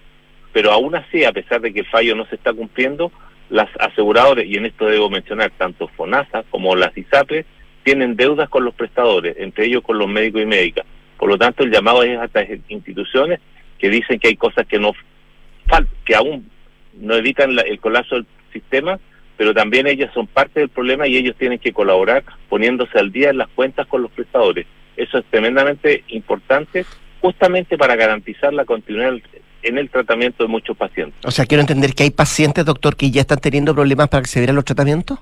[0.51, 3.11] Pero aún así, a pesar de que el fallo no se está cumpliendo,
[3.49, 7.45] las aseguradoras, y en esto debo mencionar tanto FONASA como las ISAPRES,
[7.83, 10.85] tienen deudas con los prestadores, entre ellos con los médicos y médicas.
[11.17, 13.39] Por lo tanto, el llamado es a estas instituciones
[13.77, 14.93] que dicen que hay cosas que no
[16.06, 16.50] que aún
[17.00, 19.00] no evitan la- el colapso del sistema,
[19.38, 23.30] pero también ellas son parte del problema y ellos tienen que colaborar poniéndose al día
[23.30, 24.67] en las cuentas con los prestadores.
[24.97, 26.86] Eso es tremendamente importante
[27.21, 29.13] justamente para garantizar la continuidad
[29.63, 31.15] en el tratamiento de muchos pacientes.
[31.24, 34.50] O sea, quiero entender que hay pacientes, doctor, que ya están teniendo problemas para acceder
[34.50, 35.19] a los tratamientos.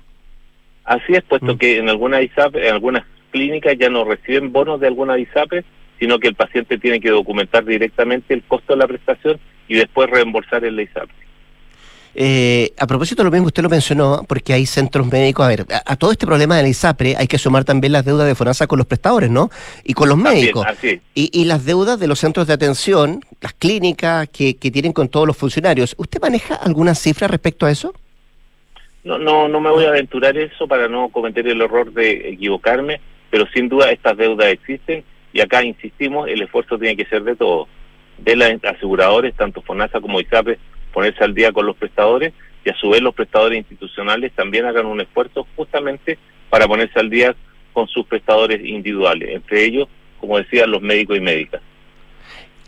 [0.84, 4.88] Así es, puesto que en algunas ISAP, en algunas clínicas ya no reciben bonos de
[4.88, 5.62] alguna ISAPE,
[6.00, 9.38] sino que el paciente tiene que documentar directamente el costo de la prestación
[9.70, 11.12] y después reembolsar en la ISAPE.
[12.12, 15.46] Eh, a propósito de lo mismo, usted lo mencionó, porque hay centros médicos.
[15.46, 18.04] A ver, a, a todo este problema de la ISAPRE hay que sumar también las
[18.04, 19.48] deudas de FONASA con los prestadores, ¿no?
[19.84, 20.66] Y con los médicos.
[20.66, 21.00] así es.
[21.14, 25.08] Y, y las deudas de los centros de atención, las clínicas que, que tienen con
[25.08, 25.94] todos los funcionarios.
[25.98, 27.94] ¿Usted maneja alguna cifra respecto a eso?
[29.04, 33.00] No, no, no me voy a aventurar eso para no cometer el error de equivocarme,
[33.30, 37.36] pero sin duda estas deudas existen y acá insistimos, el esfuerzo tiene que ser de
[37.36, 37.68] todos,
[38.22, 40.58] de las aseguradores, tanto FONASA como ISAPE,
[40.92, 42.32] ponerse al día con los prestadores
[42.64, 46.18] y a su vez los prestadores institucionales también hagan un esfuerzo justamente
[46.50, 47.34] para ponerse al día
[47.72, 51.62] con sus prestadores individuales, entre ellos, como decía, los médicos y médicas.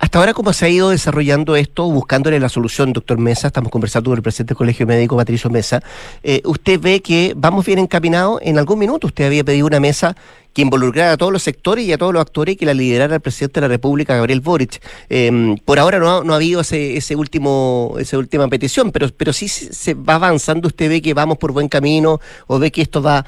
[0.03, 3.47] Hasta ahora, ¿cómo se ha ido desarrollando esto, buscándole la solución, doctor Mesa?
[3.47, 5.81] Estamos conversando con el presidente del Colegio Médico, Patricio Mesa.
[6.25, 8.41] Eh, ¿Usted ve que vamos bien encaminados?
[8.43, 10.17] En algún minuto usted había pedido una mesa
[10.55, 13.15] que involucrara a todos los sectores y a todos los actores y que la liderara
[13.15, 14.83] el presidente de la República, Gabriel Boric.
[15.09, 19.09] Eh, por ahora no ha, no ha habido ese, ese último, esa última petición, pero,
[19.17, 20.67] pero sí se, va avanzando.
[20.67, 23.25] ¿Usted ve que vamos por buen camino o ve que esto va,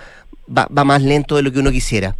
[0.48, 2.16] va más lento de lo que uno quisiera?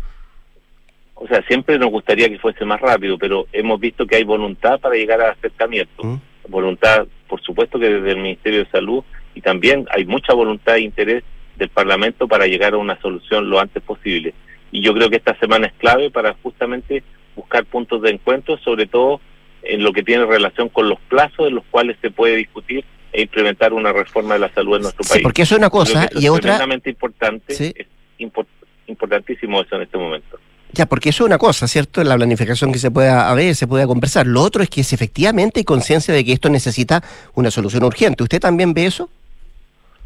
[1.15, 4.81] O sea, siempre nos gustaría que fuese más rápido, pero hemos visto que hay voluntad
[4.81, 6.21] para llegar al acercamiento.
[6.49, 9.03] Voluntad, por supuesto que desde el Ministerio de Salud
[9.35, 11.23] y también hay mucha voluntad e interés
[11.57, 14.35] del Parlamento para llegar a una solución lo antes posible.
[14.73, 17.03] Y yo creo que esta semana es clave para justamente
[17.37, 19.21] buscar puntos de encuentro, sobre todo
[19.63, 23.23] en lo que tiene relación con los plazos en los cuales se puede discutir e
[23.23, 25.23] implementar una reforma de la salud en nuestro Sí, país.
[25.23, 27.73] porque eso es una cosa y es otra- tremendamente importante, Sí.
[27.75, 27.87] es
[28.19, 28.47] impor-
[28.89, 30.39] importantísimo eso en este momento.
[30.75, 32.03] Ya, porque eso es una cosa, ¿cierto?
[32.03, 34.27] La planificación que se pueda ver, se pueda conversar.
[34.27, 37.01] Lo otro es que si efectivamente hay conciencia de que esto necesita
[37.35, 38.25] una solución urgente.
[38.25, 39.09] ¿Usted también ve eso?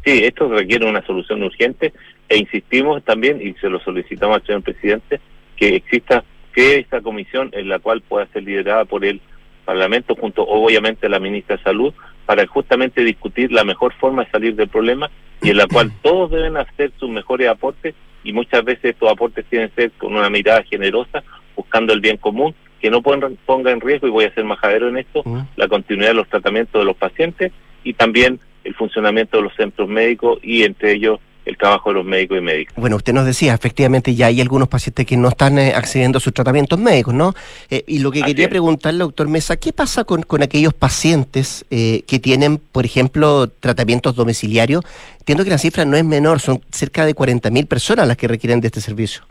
[0.05, 1.91] Sí, esto requiere una solución urgente
[2.29, 5.19] e insistimos también, y se lo solicitamos al señor presidente,
[5.57, 9.21] que exista que esta comisión en la cual pueda ser liderada por el
[9.65, 11.93] Parlamento junto obviamente a la ministra de Salud
[12.27, 15.09] para justamente discutir la mejor forma de salir del problema
[15.41, 19.45] y en la cual todos deben hacer sus mejores aportes y muchas veces estos aportes
[19.49, 21.23] tienen que ser con una mirada generosa
[21.55, 24.87] buscando el bien común que no pon- ponga en riesgo, y voy a ser majadero
[24.87, 25.21] en esto,
[25.57, 27.51] la continuidad de los tratamientos de los pacientes
[27.83, 32.05] y también el funcionamiento de los centros médicos y entre ellos el trabajo de los
[32.05, 32.75] médicos y médicas.
[32.77, 36.21] Bueno, usted nos decía, efectivamente ya hay algunos pacientes que no están eh, accediendo a
[36.21, 37.33] sus tratamientos médicos, ¿no?
[37.69, 38.49] Eh, y lo que Así quería es.
[38.49, 44.15] preguntarle, doctor Mesa, ¿qué pasa con, con aquellos pacientes eh, que tienen, por ejemplo, tratamientos
[44.15, 44.83] domiciliarios?
[45.19, 48.61] Entiendo que la cifra no es menor, son cerca de 40.000 personas las que requieren
[48.61, 49.23] de este servicio.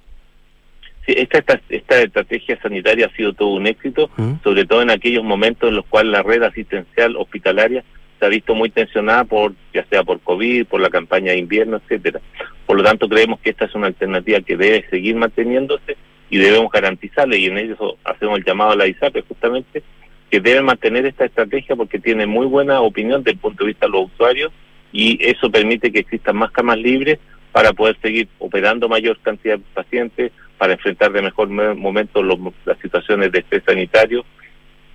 [1.07, 4.11] Sí, esta, esta, esta estrategia sanitaria ha sido todo un éxito,
[4.45, 7.83] sobre todo en aquellos momentos en los cuales la red asistencial hospitalaria
[8.19, 11.77] se ha visto muy tensionada por ya sea por COVID, por la campaña de invierno,
[11.79, 12.21] etcétera.
[12.67, 15.97] Por lo tanto, creemos que esta es una alternativa que debe seguir manteniéndose
[16.31, 19.83] y debemos garantizarle y en eso hacemos el llamado a la ISAPE justamente
[20.31, 23.87] que deben mantener esta estrategia porque tiene muy buena opinión desde el punto de vista
[23.87, 24.53] de los usuarios
[24.93, 27.19] y eso permite que existan más camas libres
[27.53, 32.39] para poder seguir operando mayor cantidad de pacientes, para enfrentar de mejor me- momento los-
[32.67, 34.25] las situaciones de estrés sanitario,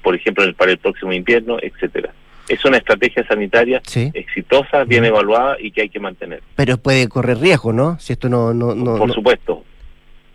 [0.03, 2.13] por ejemplo, para el próximo invierno, etcétera.
[2.49, 3.81] Es una estrategia sanitaria
[4.13, 6.41] exitosa, bien evaluada y que hay que mantener.
[6.55, 7.97] Pero puede correr riesgo, ¿no?
[7.99, 8.53] Si esto no...
[8.53, 9.63] no, no Por no- supuesto.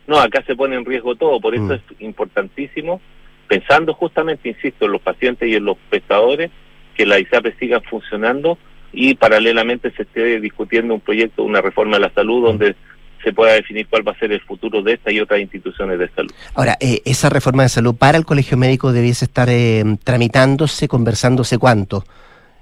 [0.07, 2.99] No, acá se pone en riesgo todo, por eso es importantísimo,
[3.47, 6.51] pensando justamente, insisto, en los pacientes y en los prestadores,
[6.95, 8.57] que la ISAPRE siga funcionando
[8.91, 12.75] y paralelamente se esté discutiendo un proyecto, una reforma de la salud donde
[13.23, 16.09] se pueda definir cuál va a ser el futuro de esta y otras instituciones de
[16.11, 16.31] salud.
[16.55, 21.59] Ahora, eh, esa reforma de salud para el colegio médico debiese estar eh, tramitándose, conversándose
[21.59, 22.05] cuánto,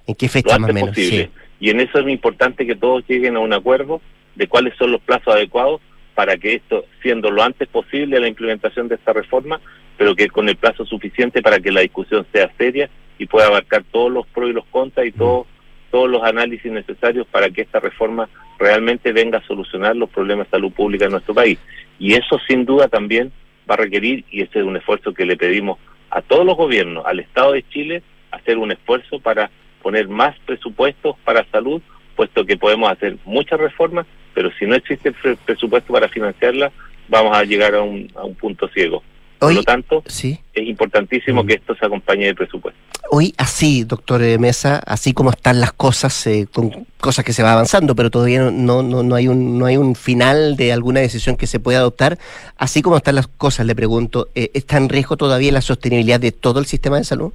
[0.07, 0.91] en qué lo fecha más o menos.
[0.91, 1.31] posible.
[1.61, 4.01] Y en eso es muy importante que todos lleguen a un acuerdo
[4.35, 5.81] de cuáles son los plazos adecuados
[6.15, 9.61] para que esto, siendo lo antes posible la implementación de esta reforma,
[9.97, 13.85] pero que con el plazo suficiente para que la discusión sea seria y pueda abarcar
[13.91, 15.47] todos los pros y los contras y todos
[15.91, 18.29] todos los análisis necesarios para que esta reforma
[18.59, 21.59] realmente venga a solucionar los problemas de salud pública en nuestro país.
[21.99, 23.33] Y eso sin duda también
[23.69, 25.79] va a requerir, y ese es un esfuerzo que le pedimos
[26.11, 29.51] a todos los gobiernos, al Estado de Chile, hacer un esfuerzo para
[29.83, 31.81] poner más presupuestos para salud,
[32.15, 36.73] puesto que podemos hacer muchas reformas, pero si no existe pre- presupuesto para financiarlas,
[37.09, 39.03] vamos a llegar a un, a un punto ciego.
[39.39, 40.39] Por lo tanto, sí.
[40.55, 42.81] es importantísimo que esto se acompañe de presupuesto.
[43.11, 47.53] Hoy así, doctor Mesa, así como están las cosas, eh, con cosas que se va
[47.53, 51.01] avanzando, pero todavía no, no, no, no hay un, no hay un final de alguna
[51.01, 52.19] decisión que se pueda adoptar,
[52.57, 56.33] así como están las cosas, le pregunto, eh, ¿está en riesgo todavía la sostenibilidad de
[56.33, 57.33] todo el sistema de salud?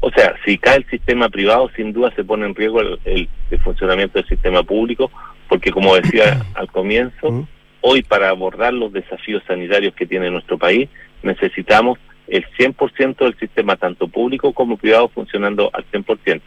[0.00, 3.28] O sea, si cae el sistema privado, sin duda se pone en riesgo el, el-
[3.52, 5.10] el funcionamiento del sistema público,
[5.48, 7.46] porque como decía al comienzo,
[7.82, 10.88] hoy para abordar los desafíos sanitarios que tiene nuestro país,
[11.22, 16.40] necesitamos el 100% del sistema, tanto público como privado, funcionando al 100%.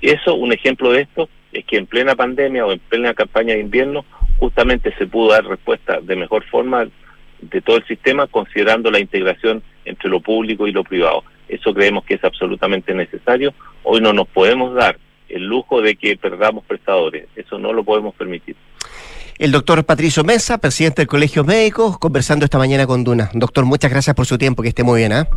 [0.00, 3.54] Y eso, un ejemplo de esto, es que en plena pandemia o en plena campaña
[3.54, 4.04] de invierno,
[4.38, 6.86] justamente se pudo dar respuesta de mejor forma
[7.40, 11.24] de todo el sistema, considerando la integración entre lo público y lo privado.
[11.48, 13.54] Eso creemos que es absolutamente necesario.
[13.82, 17.26] Hoy no nos podemos dar el lujo de que perdamos prestadores.
[17.36, 18.56] Eso no lo podemos permitir.
[19.38, 23.30] El doctor Patricio Mesa, presidente del Colegio Médico, conversando esta mañana con Duna.
[23.34, 25.28] Doctor, muchas gracias por su tiempo, que esté muy bien, ¿ah?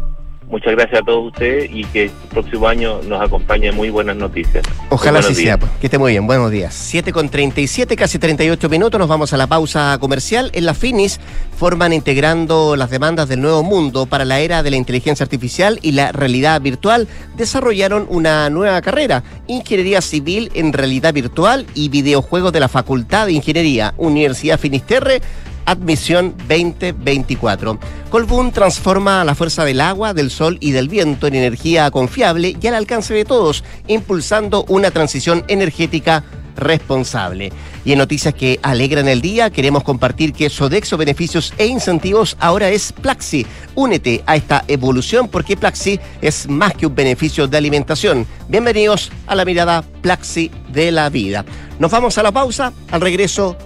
[0.50, 4.64] Muchas gracias a todos ustedes y que el próximo año nos acompañe muy buenas noticias.
[4.90, 5.58] Ojalá así sea.
[5.58, 5.70] pues.
[5.82, 6.26] Que esté muy bien.
[6.26, 6.74] Buenos días.
[6.74, 8.98] 7 con 37, casi 38 minutos.
[8.98, 10.50] Nos vamos a la pausa comercial.
[10.54, 11.20] En la Finis
[11.58, 15.92] forman integrando las demandas del nuevo mundo para la era de la inteligencia artificial y
[15.92, 17.10] la realidad virtual.
[17.36, 23.34] Desarrollaron una nueva carrera, Ingeniería Civil en Realidad Virtual y Videojuegos de la Facultad de
[23.34, 25.22] Ingeniería, Universidad Finisterre.
[25.68, 27.78] Admisión 2024.
[28.10, 32.68] Colbún transforma la fuerza del agua, del sol y del viento en energía confiable y
[32.68, 36.24] al alcance de todos, impulsando una transición energética
[36.56, 37.52] responsable.
[37.84, 42.70] Y en noticias que alegran el día, queremos compartir que Sodexo Beneficios e Incentivos ahora
[42.70, 43.46] es Plaxi.
[43.76, 48.26] Únete a esta evolución porque Plaxi es más que un beneficio de alimentación.
[48.48, 51.44] Bienvenidos a la mirada Plaxi de la vida.
[51.78, 53.58] Nos vamos a la pausa, al regreso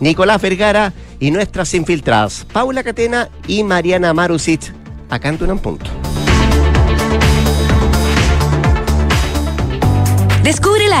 [0.00, 4.72] Nicolás Vergara y nuestras infiltradas, Paula Catena y Mariana Marusic,
[5.10, 5.90] acá en Tunam Punto.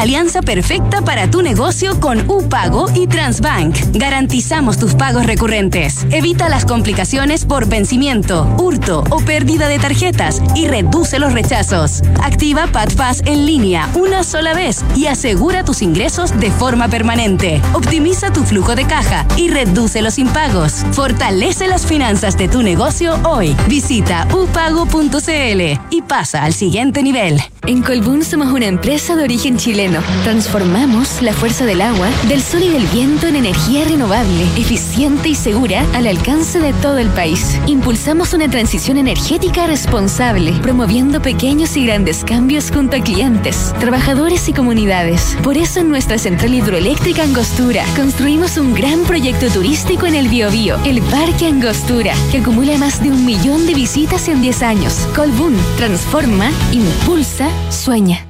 [0.00, 3.76] Alianza perfecta para tu negocio con UPago y Transbank.
[3.92, 6.06] Garantizamos tus pagos recurrentes.
[6.10, 12.02] Evita las complicaciones por vencimiento, hurto o pérdida de tarjetas y reduce los rechazos.
[12.22, 17.60] Activa PadPass en línea una sola vez y asegura tus ingresos de forma permanente.
[17.74, 20.82] Optimiza tu flujo de caja y reduce los impagos.
[20.92, 23.54] Fortalece las finanzas de tu negocio hoy.
[23.68, 27.38] Visita upago.cl y pasa al siguiente nivel.
[27.66, 29.89] En Colbún somos una empresa de origen chileno
[30.22, 35.34] Transformamos la fuerza del agua, del sol y del viento en energía renovable, eficiente y
[35.34, 37.58] segura al alcance de todo el país.
[37.66, 44.52] Impulsamos una transición energética responsable, promoviendo pequeños y grandes cambios junto a clientes, trabajadores y
[44.52, 45.36] comunidades.
[45.42, 50.76] Por eso en nuestra central hidroeléctrica Angostura construimos un gran proyecto turístico en el Biobío,
[50.84, 55.08] el Parque Angostura, que acumula más de un millón de visitas en 10 años.
[55.14, 58.29] Colbún transforma, impulsa, sueña.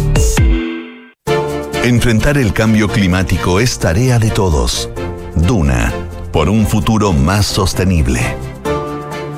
[1.83, 4.87] Enfrentar el cambio climático es tarea de todos.
[5.35, 5.91] Duna,
[6.31, 8.21] por un futuro más sostenible.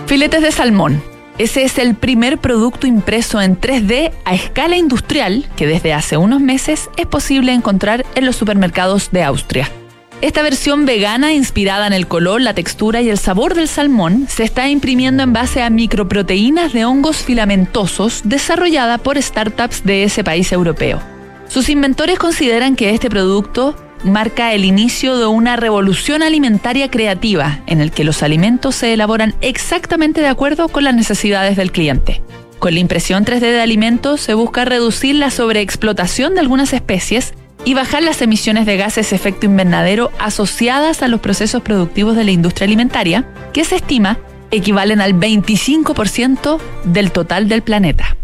[0.08, 1.02] Filetes de salmón.
[1.38, 6.42] Ese es el primer producto impreso en 3D a escala industrial que desde hace unos
[6.42, 9.72] meses es posible encontrar en los supermercados de Austria.
[10.20, 14.44] Esta versión vegana, inspirada en el color, la textura y el sabor del salmón, se
[14.44, 20.52] está imprimiendo en base a microproteínas de hongos filamentosos desarrollada por startups de ese país
[20.52, 21.13] europeo.
[21.54, 27.80] Sus inventores consideran que este producto marca el inicio de una revolución alimentaria creativa en
[27.80, 32.24] el que los alimentos se elaboran exactamente de acuerdo con las necesidades del cliente.
[32.58, 37.36] Con la impresión 3D de alimentos se busca reducir la sobreexplotación de algunas especies
[37.66, 42.32] y bajar las emisiones de gases efecto invernadero asociadas a los procesos productivos de la
[42.32, 44.18] industria alimentaria, que se estima
[44.50, 48.18] equivalen al 25% del total del planeta.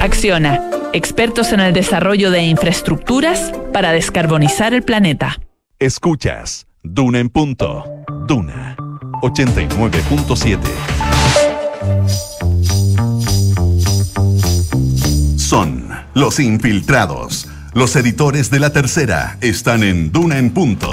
[0.00, 0.62] Acciona,
[0.96, 5.38] expertos en el desarrollo de infraestructuras para descarbonizar el planeta.
[5.78, 7.84] Escuchas Duna en punto.
[8.26, 8.76] Duna
[9.22, 10.58] 89.7.
[15.36, 17.46] Son los infiltrados.
[17.74, 20.90] Los editores de la tercera están en Duna en punto.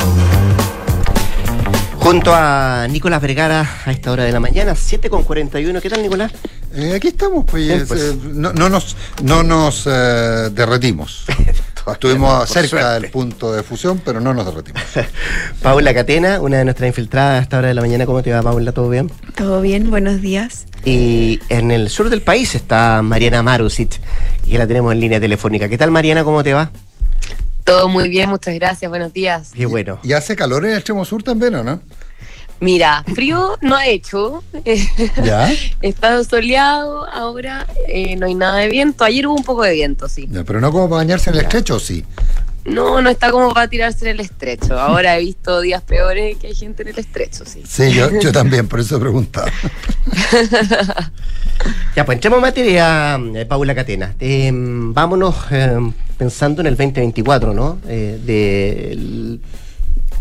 [2.14, 5.82] Junto a Nicolás Vergara a esta hora de la mañana, 7.41.
[5.82, 6.32] ¿Qué tal, Nicolás?
[6.76, 8.02] Eh, aquí estamos, pues, pues.
[8.02, 11.26] eh, no, no nos, no nos eh, derretimos.
[11.92, 13.02] Estuvimos cerca suerte.
[13.02, 14.84] del punto de fusión, pero no nos derretimos.
[15.64, 18.06] Paula Catena, una de nuestras infiltradas a esta hora de la mañana.
[18.06, 18.74] ¿Cómo te va, Paula?
[18.74, 19.12] ¿Todo bien?
[19.34, 20.68] Todo bien, buenos días.
[20.86, 23.96] Y en el sur del país está Mariana Marusit,
[24.46, 25.68] y la tenemos en línea telefónica.
[25.68, 26.24] ¿Qué tal, Mariana?
[26.24, 26.70] ¿Cómo te va?
[27.64, 29.52] Todo muy bien, muchas gracias, buenos días.
[29.56, 29.98] Qué bueno.
[30.04, 31.82] ¿Y hace calor en el extremo sur también o no?
[32.64, 34.42] Mira, frío no ha hecho.
[35.24, 35.52] ¿Ya?
[35.82, 39.04] Está soleado, ahora eh, no hay nada de viento.
[39.04, 40.30] Ayer hubo un poco de viento, sí.
[40.32, 42.06] Ya, pero no como para bañarse en el estrecho, sí.
[42.64, 44.80] No, no está como para tirarse en el estrecho.
[44.80, 47.64] Ahora he visto días peores que hay gente en el estrecho, sí.
[47.68, 49.52] Sí, yo, yo también, por eso preguntaba.
[51.96, 54.16] Ya, pues entremos en materia, eh, Paula Catena.
[54.20, 55.78] Eh, vámonos eh,
[56.18, 57.80] pensando en el 2024, ¿no?
[57.88, 59.40] Eh, del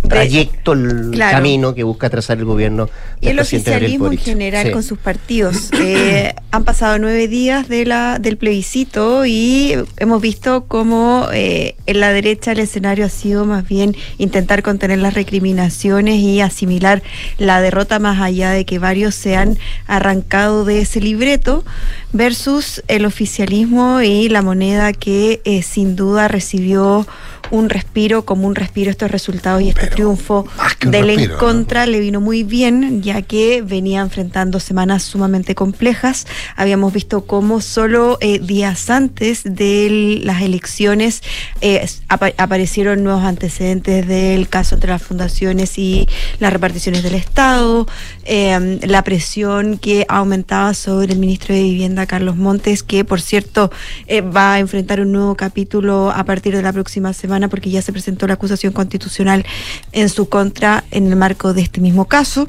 [0.09, 1.37] trayecto, el claro.
[1.39, 2.89] camino que busca trazar el gobierno
[3.21, 4.73] Y el oficialismo en general Sí.
[4.73, 5.71] con sus partidos.
[5.73, 12.01] Eh, han pasado nueve días de la, del plebiscito y hemos visto cómo eh, en
[12.01, 17.03] la derecha el escenario ha sido más bien intentar contener las recriminaciones y asimilar
[17.39, 21.65] la derrota más allá de que varios se han arrancado de ese libreto
[22.13, 27.07] versus el oficialismo y la moneda que eh, sin duda recibió
[27.51, 30.47] un respiro como un respiro estos resultados y este triunfo
[30.81, 31.39] del en respiro, ¿no?
[31.39, 36.27] contra le vino muy bien, ya que venía enfrentando semanas sumamente complejas.
[36.57, 41.23] Habíamos visto cómo solo eh, días antes de las elecciones
[41.61, 46.09] eh, apa- aparecieron nuevos antecedentes del caso entre las fundaciones y
[46.41, 47.87] las reparticiones del Estado,
[48.25, 53.71] eh, la presión que aumentaba sobre el ministro de Vivienda, Carlos Montes, que por cierto
[54.07, 57.83] eh, va a enfrentar un nuevo capítulo a partir de la próxima semana porque ya
[57.83, 59.45] se presentó la acusación constitucional
[59.93, 62.49] en su contra en el marco de este mismo caso.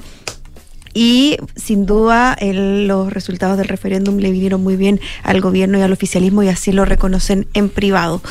[0.93, 5.81] Y sin duda el- los resultados del referéndum le vinieron muy bien al gobierno y
[5.81, 8.21] al oficialismo y así lo reconocen en privado.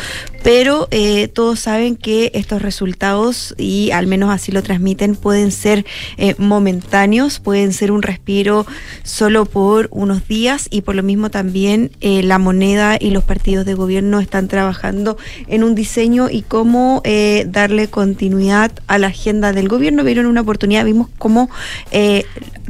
[0.42, 5.84] Pero eh, todos saben que estos resultados, y al menos así lo transmiten, pueden ser
[6.16, 8.66] eh, momentáneos, pueden ser un respiro
[9.04, 13.64] solo por unos días y por lo mismo también eh, la moneda y los partidos
[13.64, 19.52] de gobierno están trabajando en un diseño y cómo eh, darle continuidad a la agenda
[19.52, 20.02] del gobierno.
[20.02, 21.50] Vieron una oportunidad, vimos cómo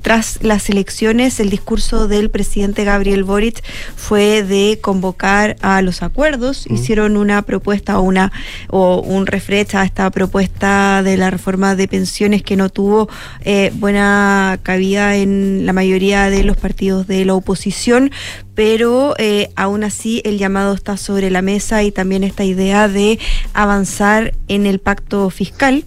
[0.03, 3.63] tras las elecciones, el discurso del presidente Gabriel Boric
[3.97, 6.67] fue de convocar a los acuerdos.
[6.69, 8.33] Hicieron una propuesta o una
[8.69, 13.09] o un refresh a esta propuesta de la reforma de pensiones que no tuvo
[13.43, 18.11] eh, buena cabida en la mayoría de los partidos de la oposición,
[18.55, 23.19] pero eh, aún así el llamado está sobre la mesa y también esta idea de
[23.55, 25.85] avanzar en el pacto fiscal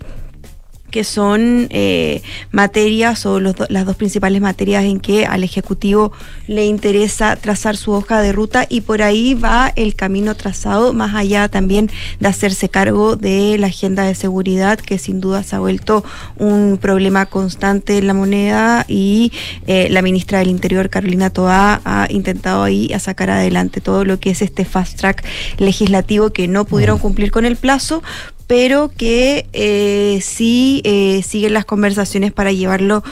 [0.96, 2.22] que son eh,
[2.52, 6.14] materias o los do- las dos principales materias en que al Ejecutivo
[6.48, 11.14] le interesa trazar su hoja de ruta y por ahí va el camino trazado, más
[11.14, 11.92] allá también
[12.22, 16.06] de hacerse cargo de la agenda de seguridad, que sin duda se ha vuelto
[16.38, 19.34] un problema constante en la moneda y
[19.68, 24.18] eh, la ministra del Interior, Carolina Toá, ha intentado ahí a sacar adelante todo lo
[24.18, 25.26] que es este fast track
[25.58, 28.02] legislativo que no pudieron cumplir con el plazo,
[28.48, 33.04] pero que eh, sí eh, siguen las conversaciones para llevarlo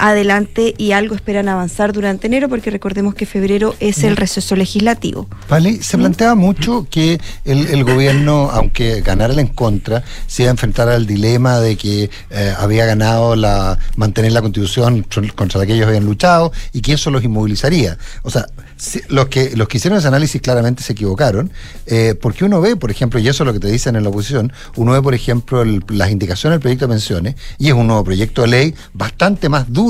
[0.00, 5.28] adelante y algo esperan avanzar durante enero, porque recordemos que febrero es el receso legislativo.
[5.48, 10.52] Vale, se planteaba mucho que el, el gobierno, aunque ganara en contra, se iba a
[10.52, 15.66] enfrentar al dilema de que eh, había ganado la mantener la constitución tr- contra la
[15.66, 17.98] que ellos habían luchado y que eso los inmovilizaría.
[18.22, 18.46] O sea,
[18.76, 21.52] si- los que los que hicieron ese análisis claramente se equivocaron,
[21.86, 24.08] eh, porque uno ve, por ejemplo, y eso es lo que te dicen en la
[24.10, 27.86] oposición, uno ve, por ejemplo, el- las indicaciones del proyecto de pensiones y es un
[27.86, 29.89] nuevo proyecto de ley bastante más duro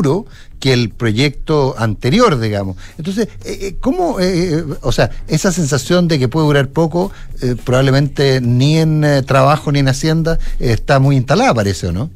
[0.58, 2.76] que el proyecto anterior, digamos.
[2.98, 7.10] Entonces, eh, eh, ¿cómo, eh, o sea, esa sensación de que puede durar poco,
[7.64, 12.10] probablemente ni en trabajo ni en hacienda, está muy instalada, parece, ¿o no?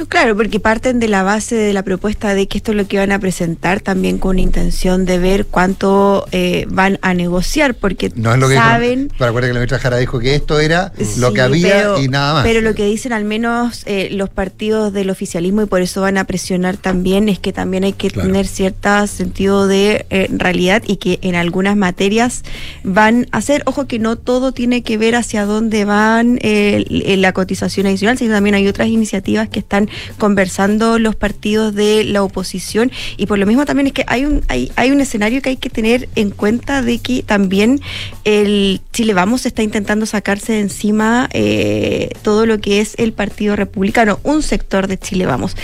[0.00, 2.88] No, claro, porque parten de la base de la propuesta de que esto es lo
[2.88, 8.10] que van a presentar también con intención de ver cuánto eh, van a negociar, porque
[8.14, 9.08] No es lo que saben...
[9.08, 12.08] dijo, pero que la ministra Jara dijo que esto era lo que había pero- y
[12.08, 12.44] nada más.
[12.44, 16.16] Pero lo que dicen al menos eh, los partidos del oficialismo y por eso van
[16.16, 20.96] a presionar también es que también hay que tener cierto sentido de eh, realidad y
[20.96, 22.42] que en algunas materias
[22.84, 26.86] van a hacer, ojo que no todo tiene que ver hacia dónde van eh,
[27.18, 32.22] la cotización adicional, sino también hay otras iniciativas que están conversando los partidos de la
[32.22, 35.50] oposición y por lo mismo también es que hay un hay, hay un escenario que
[35.50, 37.80] hay que tener en cuenta de que también
[38.24, 43.56] el Chile Vamos está intentando sacarse de encima eh, todo lo que es el Partido
[43.56, 45.56] Republicano, un sector de Chile Vamos.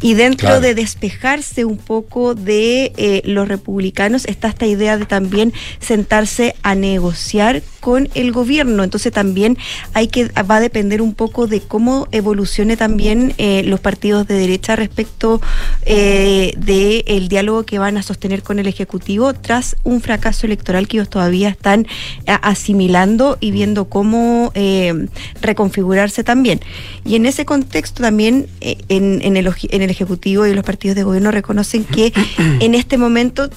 [0.00, 0.60] Y dentro Claro.
[0.60, 6.74] de despejarse un poco de eh, los republicanos está esta idea de también sentarse a
[6.74, 8.84] negociar con el gobierno.
[8.84, 9.58] Entonces también
[9.92, 14.34] hay que va a depender un poco de cómo evolucione también eh, los partidos de
[14.36, 15.40] derecha respecto
[15.84, 20.86] eh, de el diálogo que van a sostener con el ejecutivo tras un fracaso electoral
[20.86, 21.88] que ellos todavía están
[22.28, 25.08] a- asimilando y viendo cómo eh,
[25.40, 26.60] reconfigurarse también.
[27.04, 30.94] Y en ese contexto también eh, en, en el, en el ejecutivo y los partidos
[30.94, 32.12] de gobierno reconocen que
[32.60, 33.50] en este momento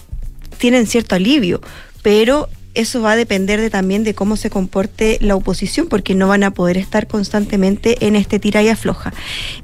[0.57, 1.61] tienen cierto alivio,
[2.01, 6.27] pero eso va a depender de, también de cómo se comporte la oposición, porque no
[6.27, 9.13] van a poder estar constantemente en este tira y afloja.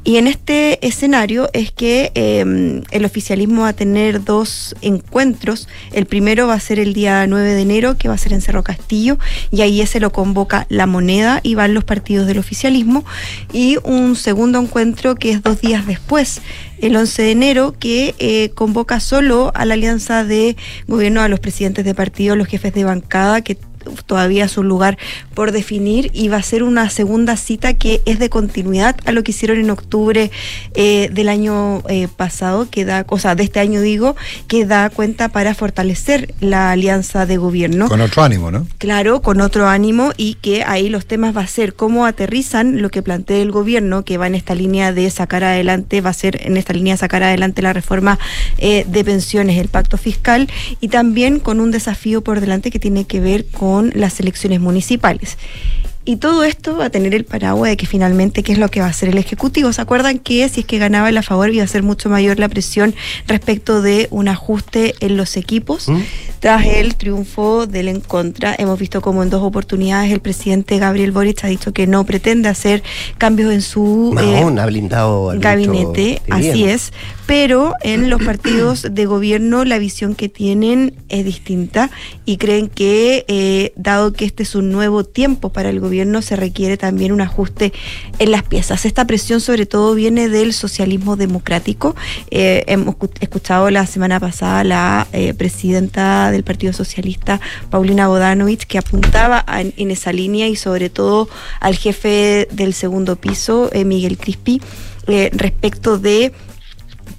[0.03, 5.67] Y en este escenario es que eh, el oficialismo va a tener dos encuentros.
[5.93, 8.41] El primero va a ser el día 9 de enero, que va a ser en
[8.41, 9.17] Cerro Castillo,
[9.51, 13.05] y ahí ese lo convoca la moneda y van los partidos del oficialismo.
[13.53, 16.41] Y un segundo encuentro que es dos días después,
[16.81, 20.57] el 11 de enero, que eh, convoca solo a la alianza de
[20.87, 23.57] gobierno, a los presidentes de partido, los jefes de bancada, que
[24.05, 24.97] todavía es un lugar
[25.33, 29.23] por definir y va a ser una segunda cita que es de continuidad a lo
[29.23, 30.31] que hicieron en octubre
[30.73, 34.15] eh, del año eh, pasado, que da, o sea, de este año digo,
[34.47, 37.87] que da cuenta para fortalecer la alianza de gobierno.
[37.87, 38.67] Con otro ánimo, ¿no?
[38.77, 42.89] Claro, con otro ánimo y que ahí los temas va a ser cómo aterrizan lo
[42.89, 46.45] que plantea el gobierno, que va en esta línea de sacar adelante, va a ser
[46.45, 48.19] en esta línea de sacar adelante la reforma
[48.57, 53.05] eh, de pensiones, el pacto fiscal, y también con un desafío por delante que tiene
[53.05, 55.37] que ver con las elecciones municipales.
[56.03, 58.79] Y todo esto va a tener el paraguas de que finalmente qué es lo que
[58.79, 59.71] va a hacer el Ejecutivo.
[59.71, 62.39] ¿Se acuerdan que si es que ganaba el a favor iba a ser mucho mayor
[62.39, 62.95] la presión
[63.27, 65.87] respecto de un ajuste en los equipos?
[66.39, 71.11] Tras el triunfo del en contra, hemos visto como en dos oportunidades el presidente Gabriel
[71.11, 72.81] Boric ha dicho que no pretende hacer
[73.19, 76.93] cambios en su eh, ha blindado gabinete, así es,
[77.27, 81.91] pero en los partidos de gobierno la visión que tienen es distinta
[82.25, 85.90] y creen que eh, dado que este es un nuevo tiempo para el gobierno
[86.21, 87.73] se requiere también un ajuste
[88.19, 88.85] en las piezas.
[88.85, 91.95] Esta presión sobre todo viene del socialismo democrático.
[92.29, 97.39] Eh, hemos escu- escuchado la semana pasada la eh, presidenta del Partido Socialista,
[97.69, 101.27] Paulina Bodanovich, que apuntaba a- en esa línea y sobre todo
[101.59, 104.61] al jefe del segundo piso, eh, Miguel Crispi,
[105.33, 106.31] respecto de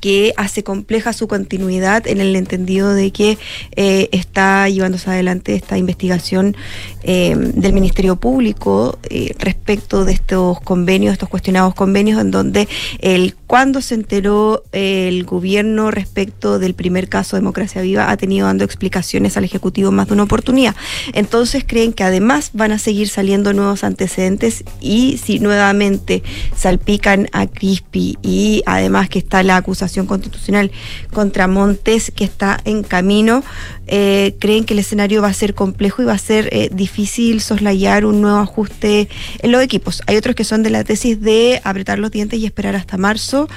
[0.03, 3.39] que hace compleja su continuidad en el entendido de que
[3.77, 6.57] eh, está llevándose adelante esta investigación
[7.05, 13.37] eh, del Ministerio Público eh, respecto de estos convenios, estos cuestionados convenios, en donde el
[13.47, 19.37] cuando se enteró el gobierno respecto del primer caso Democracia Viva ha tenido dando explicaciones
[19.37, 20.75] al Ejecutivo más de una oportunidad.
[21.13, 26.23] Entonces creen que además van a seguir saliendo nuevos antecedentes y si nuevamente
[26.57, 30.71] salpican a Crispi y además que está la acusación constitucional
[31.13, 33.45] contra Montes que está en camino,
[33.87, 37.41] eh, creen que el escenario va a ser complejo y va a ser eh, difícil
[37.41, 39.09] soslayar un nuevo ajuste
[39.41, 40.03] en los equipos.
[40.07, 43.49] Hay otros que son de la tesis de apretar los dientes y esperar hasta marzo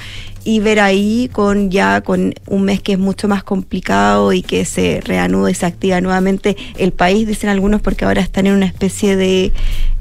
[0.45, 4.63] y ver ahí con ya con un mes que es mucho más complicado y que
[4.63, 8.67] se reanuda y se activa nuevamente el país, dicen algunos, porque ahora están en una
[8.67, 9.51] especie de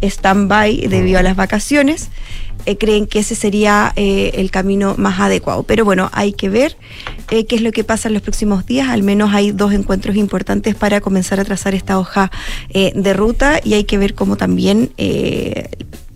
[0.03, 2.11] stand-by debido a las vacaciones.
[2.66, 5.64] Eh, creen que ese sería eh, el camino más adecuado.
[5.64, 6.76] Pero bueno, hay que ver
[7.30, 8.88] eh, qué es lo que pasa en los próximos días.
[8.88, 12.30] Al menos hay dos encuentros importantes para comenzar a trazar esta hoja
[12.72, 14.90] de ruta y hay que ver cómo también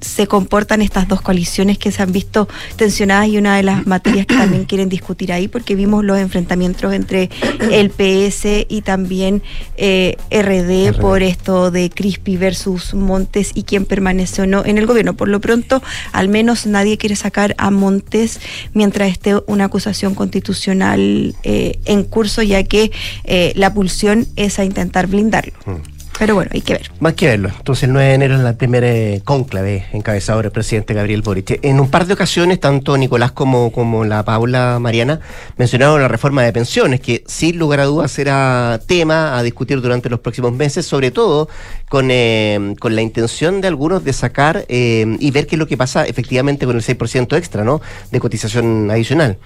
[0.00, 4.26] se comportan estas dos coaliciones que se han visto tensionadas y una de las materias
[4.26, 7.30] que también quieren discutir ahí, porque vimos los enfrentamientos entre
[7.70, 9.42] el PS y también
[9.76, 14.86] eh, RD, por esto de Crispi versus Montes y quién permanece o no en el
[14.86, 15.14] gobierno.
[15.14, 15.82] Por lo pronto,
[16.12, 18.40] al menos nadie quiere sacar a Montes
[18.74, 22.90] mientras esté una acusación constitucional eh, en curso, ya que
[23.24, 25.54] eh, la pulsión es a intentar blindarlo.
[25.66, 25.97] Mm.
[26.18, 26.90] Pero bueno, hay que ver.
[26.98, 27.48] Más que verlo.
[27.56, 31.22] Entonces, el 9 de enero es la primera eh, cónclave encabezado por el presidente Gabriel
[31.22, 31.60] Boric.
[31.62, 35.20] En un par de ocasiones, tanto Nicolás como, como la Paula Mariana
[35.56, 40.10] mencionaron la reforma de pensiones, que sin lugar a dudas será tema a discutir durante
[40.10, 41.48] los próximos meses, sobre todo
[41.88, 45.68] con, eh, con la intención de algunos de sacar eh, y ver qué es lo
[45.68, 47.80] que pasa efectivamente con el 6% extra, ¿no?
[48.10, 49.38] De cotización adicional.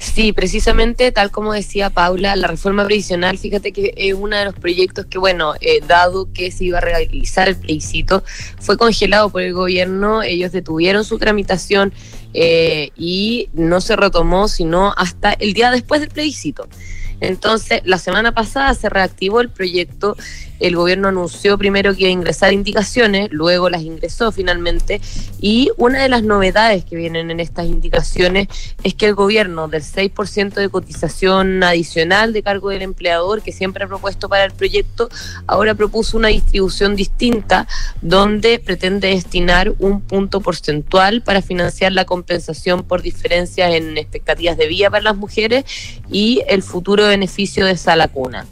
[0.00, 4.54] Sí, precisamente tal como decía Paula, la reforma previsional, fíjate que es uno de los
[4.54, 8.24] proyectos que, bueno, eh, dado que se iba a realizar el plebiscito,
[8.58, 11.92] fue congelado por el gobierno, ellos detuvieron su tramitación
[12.32, 16.66] eh, y no se retomó sino hasta el día después del plebiscito.
[17.20, 20.16] Entonces, la semana pasada se reactivó el proyecto
[20.60, 25.00] el gobierno anunció primero que iba a ingresar indicaciones, luego las ingresó finalmente,
[25.40, 28.48] y una de las novedades que vienen en estas indicaciones
[28.82, 33.84] es que el gobierno del 6% de cotización adicional de cargo del empleador que siempre
[33.84, 35.08] ha propuesto para el proyecto,
[35.46, 37.66] ahora propuso una distribución distinta
[38.02, 44.68] donde pretende destinar un punto porcentual para financiar la compensación por diferencias en expectativas de
[44.68, 45.64] vida para las mujeres
[46.10, 48.46] y el futuro beneficio de esa lacuna.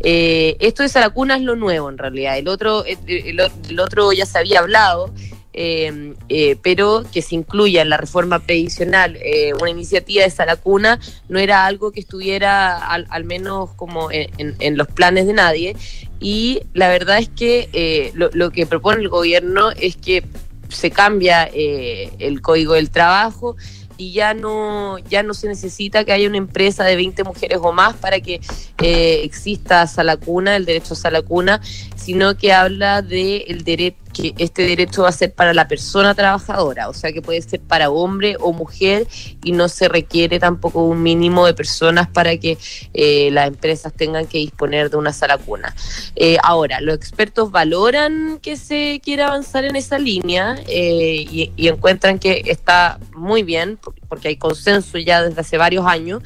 [0.00, 2.38] Eh, esto de Saracuna es lo nuevo en realidad.
[2.38, 5.12] El otro, eh, el, otro ya se había hablado,
[5.52, 6.14] eh,
[6.62, 9.16] pero que se incluya en la reforma previsional
[9.60, 15.26] una iniciativa de Saracuna no era algo que estuviera al, menos como en, los planes
[15.26, 15.76] de nadie.
[16.18, 20.24] Y la verdad es que lo, lo, que propone el gobierno es que
[20.68, 23.56] se cambia el código del trabajo
[23.96, 27.72] y ya no, ya no se necesita que haya una empresa de 20 mujeres o
[27.72, 28.40] más para que
[28.82, 31.60] eh, exista salacuna, el derecho a salacuna,
[31.96, 36.14] sino que habla de el derecho que este derecho va a ser para la persona
[36.14, 39.06] trabajadora, o sea que puede ser para hombre o mujer
[39.42, 42.56] y no se requiere tampoco un mínimo de personas para que
[42.94, 45.74] eh, las empresas tengan que disponer de una sala cuna.
[46.16, 51.68] Eh, ahora, los expertos valoran que se quiera avanzar en esa línea eh, y, y
[51.68, 56.22] encuentran que está muy bien, porque hay consenso ya desde hace varios años,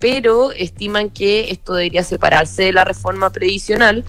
[0.00, 4.02] pero estiman que esto debería separarse de la reforma previsional,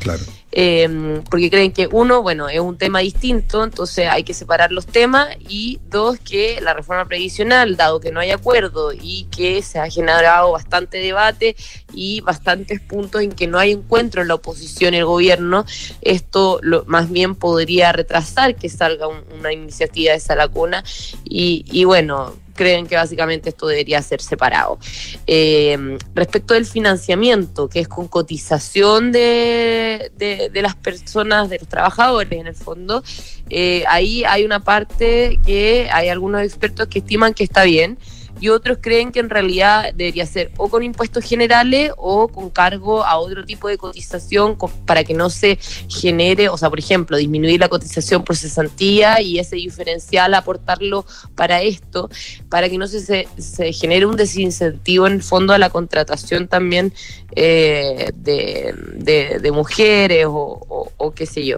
[0.52, 4.86] em, porque creen que uno, bueno, es un tema distinto, entonces hay que separar los
[4.86, 9.80] temas, y dos, que la reforma previsional, dado que no hay acuerdo y que se
[9.80, 11.56] ha generado bastante debate
[11.94, 15.66] y bastantes puntos en que no hay encuentro en la oposición y el gobierno,
[16.02, 20.84] esto lo, más bien podría retrasar que salga una iniciativa de esa lacuna,
[21.24, 24.80] y, y bueno, creen que básicamente esto debería ser separado.
[25.28, 32.40] Eh, respecto del financiamiento, que es con cotización de, de, las personas, de los trabajadores
[32.40, 33.04] en el fondo,
[33.50, 37.98] eh, ahí hay una parte que hay algunos expertos que estiman que está bien
[38.42, 43.06] y otros creen que en realidad debería ser o con impuestos generales o con cargo
[43.06, 47.60] a otro tipo de cotización para que no se genere, o sea, por ejemplo, disminuir
[47.60, 52.10] la cotización por cesantía y ese diferencial aportarlo para esto,
[52.50, 56.94] para que no se, se, genere un desincentivo en el fondo a la contratación también
[57.36, 61.58] eh, de, mujeres o, qué sé yo.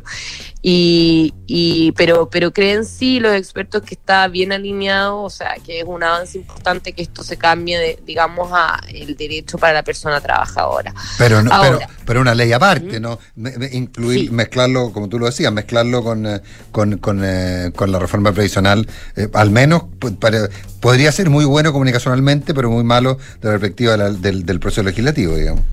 [0.65, 5.79] Y, y pero, pero creen sí los expertos que está bien alineado, o sea, que
[5.81, 9.83] es un avance importante que esto se cambie, de, digamos, a el derecho para la
[9.83, 10.93] persona trabajadora.
[11.17, 13.19] Pero, no, Ahora, pero, pero una ley aparte, ¿no?
[13.73, 16.41] Incluir, mezclarlo, como tú lo decías, mezclarlo con, eh,
[16.71, 18.87] con, con, eh, con la reforma previsional,
[19.17, 19.83] eh, al menos
[20.17, 20.47] para-
[20.79, 24.61] podría ser muy bueno comunicacionalmente, pero muy malo de la perspectiva de la- del, del
[24.61, 25.63] proceso legislativo, digamos.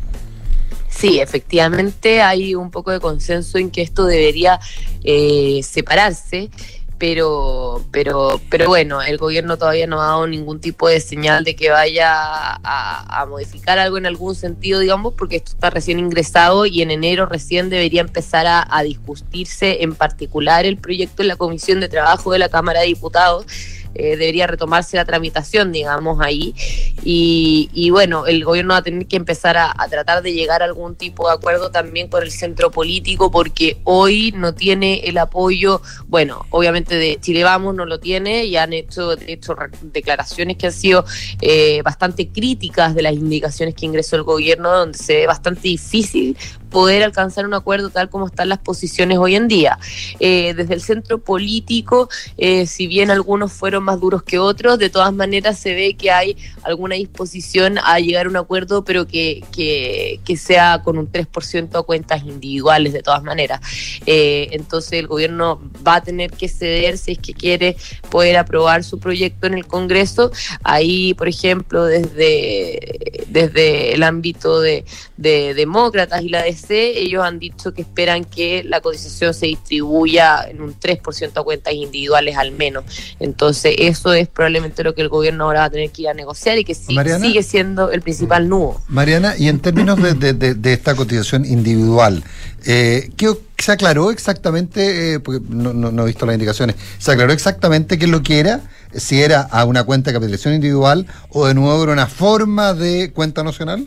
[0.91, 4.61] Sí, efectivamente hay un poco de consenso en que esto debería
[5.03, 6.51] eh, separarse,
[6.99, 11.57] pero, pero, pero bueno, el gobierno todavía no ha dado ningún tipo de señal de
[11.57, 16.83] que vaya a, modificar algo en algún sentido, digamos, porque esto está recién ingresado y
[16.83, 21.81] en enero recién debería empezar a, a discutirse en particular el proyecto en la Comisión
[21.81, 23.47] de Trabajo de la Cámara de Diputados.
[23.95, 26.55] Eh, debería retomarse la tramitación, digamos, ahí.
[27.03, 30.67] Y, y bueno, el gobierno va a tener que empezar a, tratar de llegar a
[30.67, 35.83] algún tipo de acuerdo también con el centro político, porque hoy no tiene el apoyo,
[36.07, 40.73] bueno, obviamente de Chile Vamos no lo tiene y han hecho, hecho declaraciones que han
[40.73, 41.05] sido
[41.41, 46.37] eh, bastante críticas de las indicaciones que ingresó el gobierno, donde se ve bastante difícil
[46.71, 49.79] poder alcanzar un acuerdo tal como están las posiciones hoy en día.
[50.21, 52.09] Eh, desde el centro político,
[52.39, 56.11] eh, si bien algunos fueron más duros que otros, de todas maneras se ve que
[56.11, 61.11] hay alguna disposición a llegar a un acuerdo, pero que, que, que sea con un
[61.11, 63.61] 3% a cuentas individuales, de todas maneras.
[64.07, 67.77] Eh, entonces el gobierno va a tener que ceder si es que quiere
[68.11, 70.31] poder aprobar su proyecto en el Congreso.
[70.63, 74.85] Ahí, por ejemplo, desde, desde el ámbito de,
[75.21, 80.45] de demócratas y la DC, ellos han dicho que esperan que la cotización se distribuya
[80.49, 82.85] en un 3% a cuentas individuales al menos.
[83.21, 86.15] Entonces, eso es probablemente lo que el gobierno ahora va a tener que ir a
[86.15, 87.25] negociar y que sí- Mariana.
[87.25, 88.81] sigue siendo el principal nudo.
[88.89, 92.25] Mariana, y en términos de, de- de- de esta cotización individual,
[92.67, 97.13] eh, ¿qué ¿se aclaró exactamente, eh, porque no, no- no he visto las indicaciones, ¿se
[97.13, 98.63] aclaró exactamente qué es lo que era?
[98.95, 103.13] Si era a una cuenta de capitalización individual o de nuevo era una forma de
[103.13, 103.87] cuenta nacional?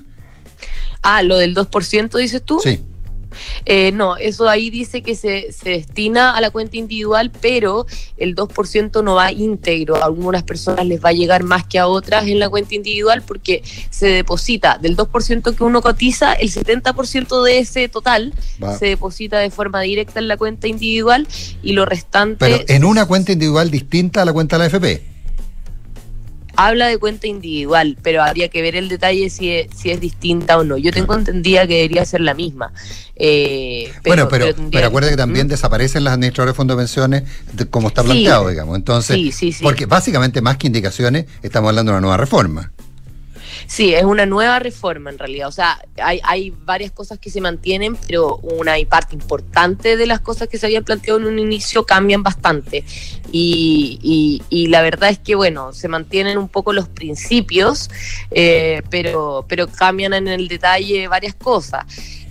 [1.04, 2.60] Ah, lo del 2%, dices tú.
[2.64, 2.80] Sí.
[3.66, 7.86] Eh, no, eso ahí dice que se, se destina a la cuenta individual, pero
[8.18, 9.96] el 2% no va íntegro.
[9.98, 13.22] A algunas personas les va a llegar más que a otras en la cuenta individual
[13.22, 18.78] porque se deposita del 2% que uno cotiza, el 70% de ese total Va.
[18.78, 21.28] se deposita de forma directa en la cuenta individual
[21.62, 25.13] y lo restante Pero en una cuenta individual distinta a la cuenta de la AFP.
[26.56, 30.58] Habla de cuenta individual, pero habría que ver el detalle si es, si es distinta
[30.58, 30.78] o no.
[30.78, 32.72] Yo tengo entendida que debería ser la misma.
[33.16, 37.24] Eh, bueno, pero, pero, tendría- acuérdate que también desaparecen las administradoras de fondos de pensiones
[37.54, 38.08] de- como está Sí.
[38.08, 38.76] planteado, digamos.
[38.76, 39.64] Entonces, Sí, sí, sí.
[39.64, 42.72] porque básicamente más que indicaciones, estamos hablando de una nueva reforma.
[43.68, 45.48] Sí, es una nueva reforma en realidad.
[45.48, 50.06] O sea, hay, hay varias cosas que se mantienen, pero una y parte importante de
[50.06, 52.84] las cosas que se habían planteado en un inicio cambian bastante.
[53.32, 57.90] Y, y- la verdad es que, bueno, se mantienen un poco los principios,
[58.32, 61.86] eh, pero, pero cambian en el detalle varias cosas.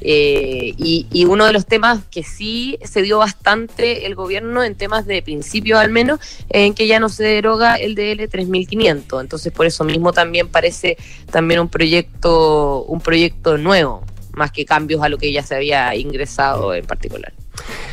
[0.04, 4.74] Eh, y, y uno de los temas que sí se dio bastante el gobierno en
[4.74, 9.20] temas de principios al menos, en que ya no se deroga el DL 3500.
[9.20, 10.96] Entonces por eso mismo también parece
[11.30, 15.94] también un proyecto, un proyecto nuevo, más que cambios a lo que ya se había
[15.94, 17.32] ingresado en particular.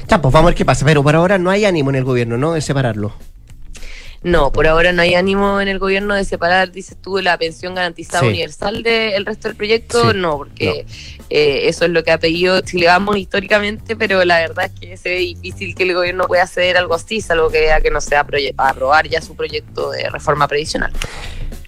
[0.07, 0.85] Ya, pues vamos a ver qué pasa.
[0.85, 2.53] Pero por ahora no hay ánimo en el gobierno, ¿no?
[2.53, 3.13] De separarlo.
[4.21, 7.73] No, por ahora no hay ánimo en el gobierno de separar, dices tú, la pensión
[7.73, 8.27] garantizada Sí.
[8.27, 10.11] universal del resto del proyecto.
[10.11, 10.17] Sí.
[10.17, 10.85] No, porque
[11.29, 14.97] eh, eso es lo que ha pedido Chile Vamos históricamente, pero la verdad es que
[14.97, 18.01] se ve difícil que el gobierno pueda ceder algo así, salvo que vea que no
[18.01, 20.91] se va a proye- a aprobar ya su proyecto de reforma previsional.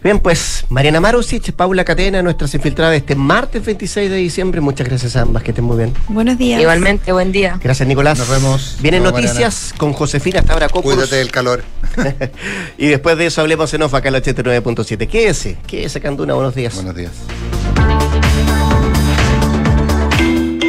[0.03, 4.59] Bien, pues Mariana Marusic, Paula Catena, nuestras infiltradas este martes 26 de diciembre.
[4.59, 5.93] Muchas gracias a ambas, que estén muy bien.
[6.07, 6.59] Buenos días.
[6.59, 7.59] Igualmente, buen día.
[7.63, 8.17] Gracias, Nicolás.
[8.17, 8.77] Nos vemos.
[8.81, 10.95] Vienen noticias con Josefina hasta ahora Copos.
[10.95, 11.63] Cuídate del calor.
[12.79, 15.07] y después de eso hablemos en off acá en el 89.7.
[15.07, 16.33] Quédese, quédese, Canduna.
[16.33, 16.73] Buenos días.
[16.73, 17.11] Buenos días.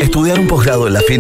[0.02, 1.10] Estudiar un posgrado en la FINI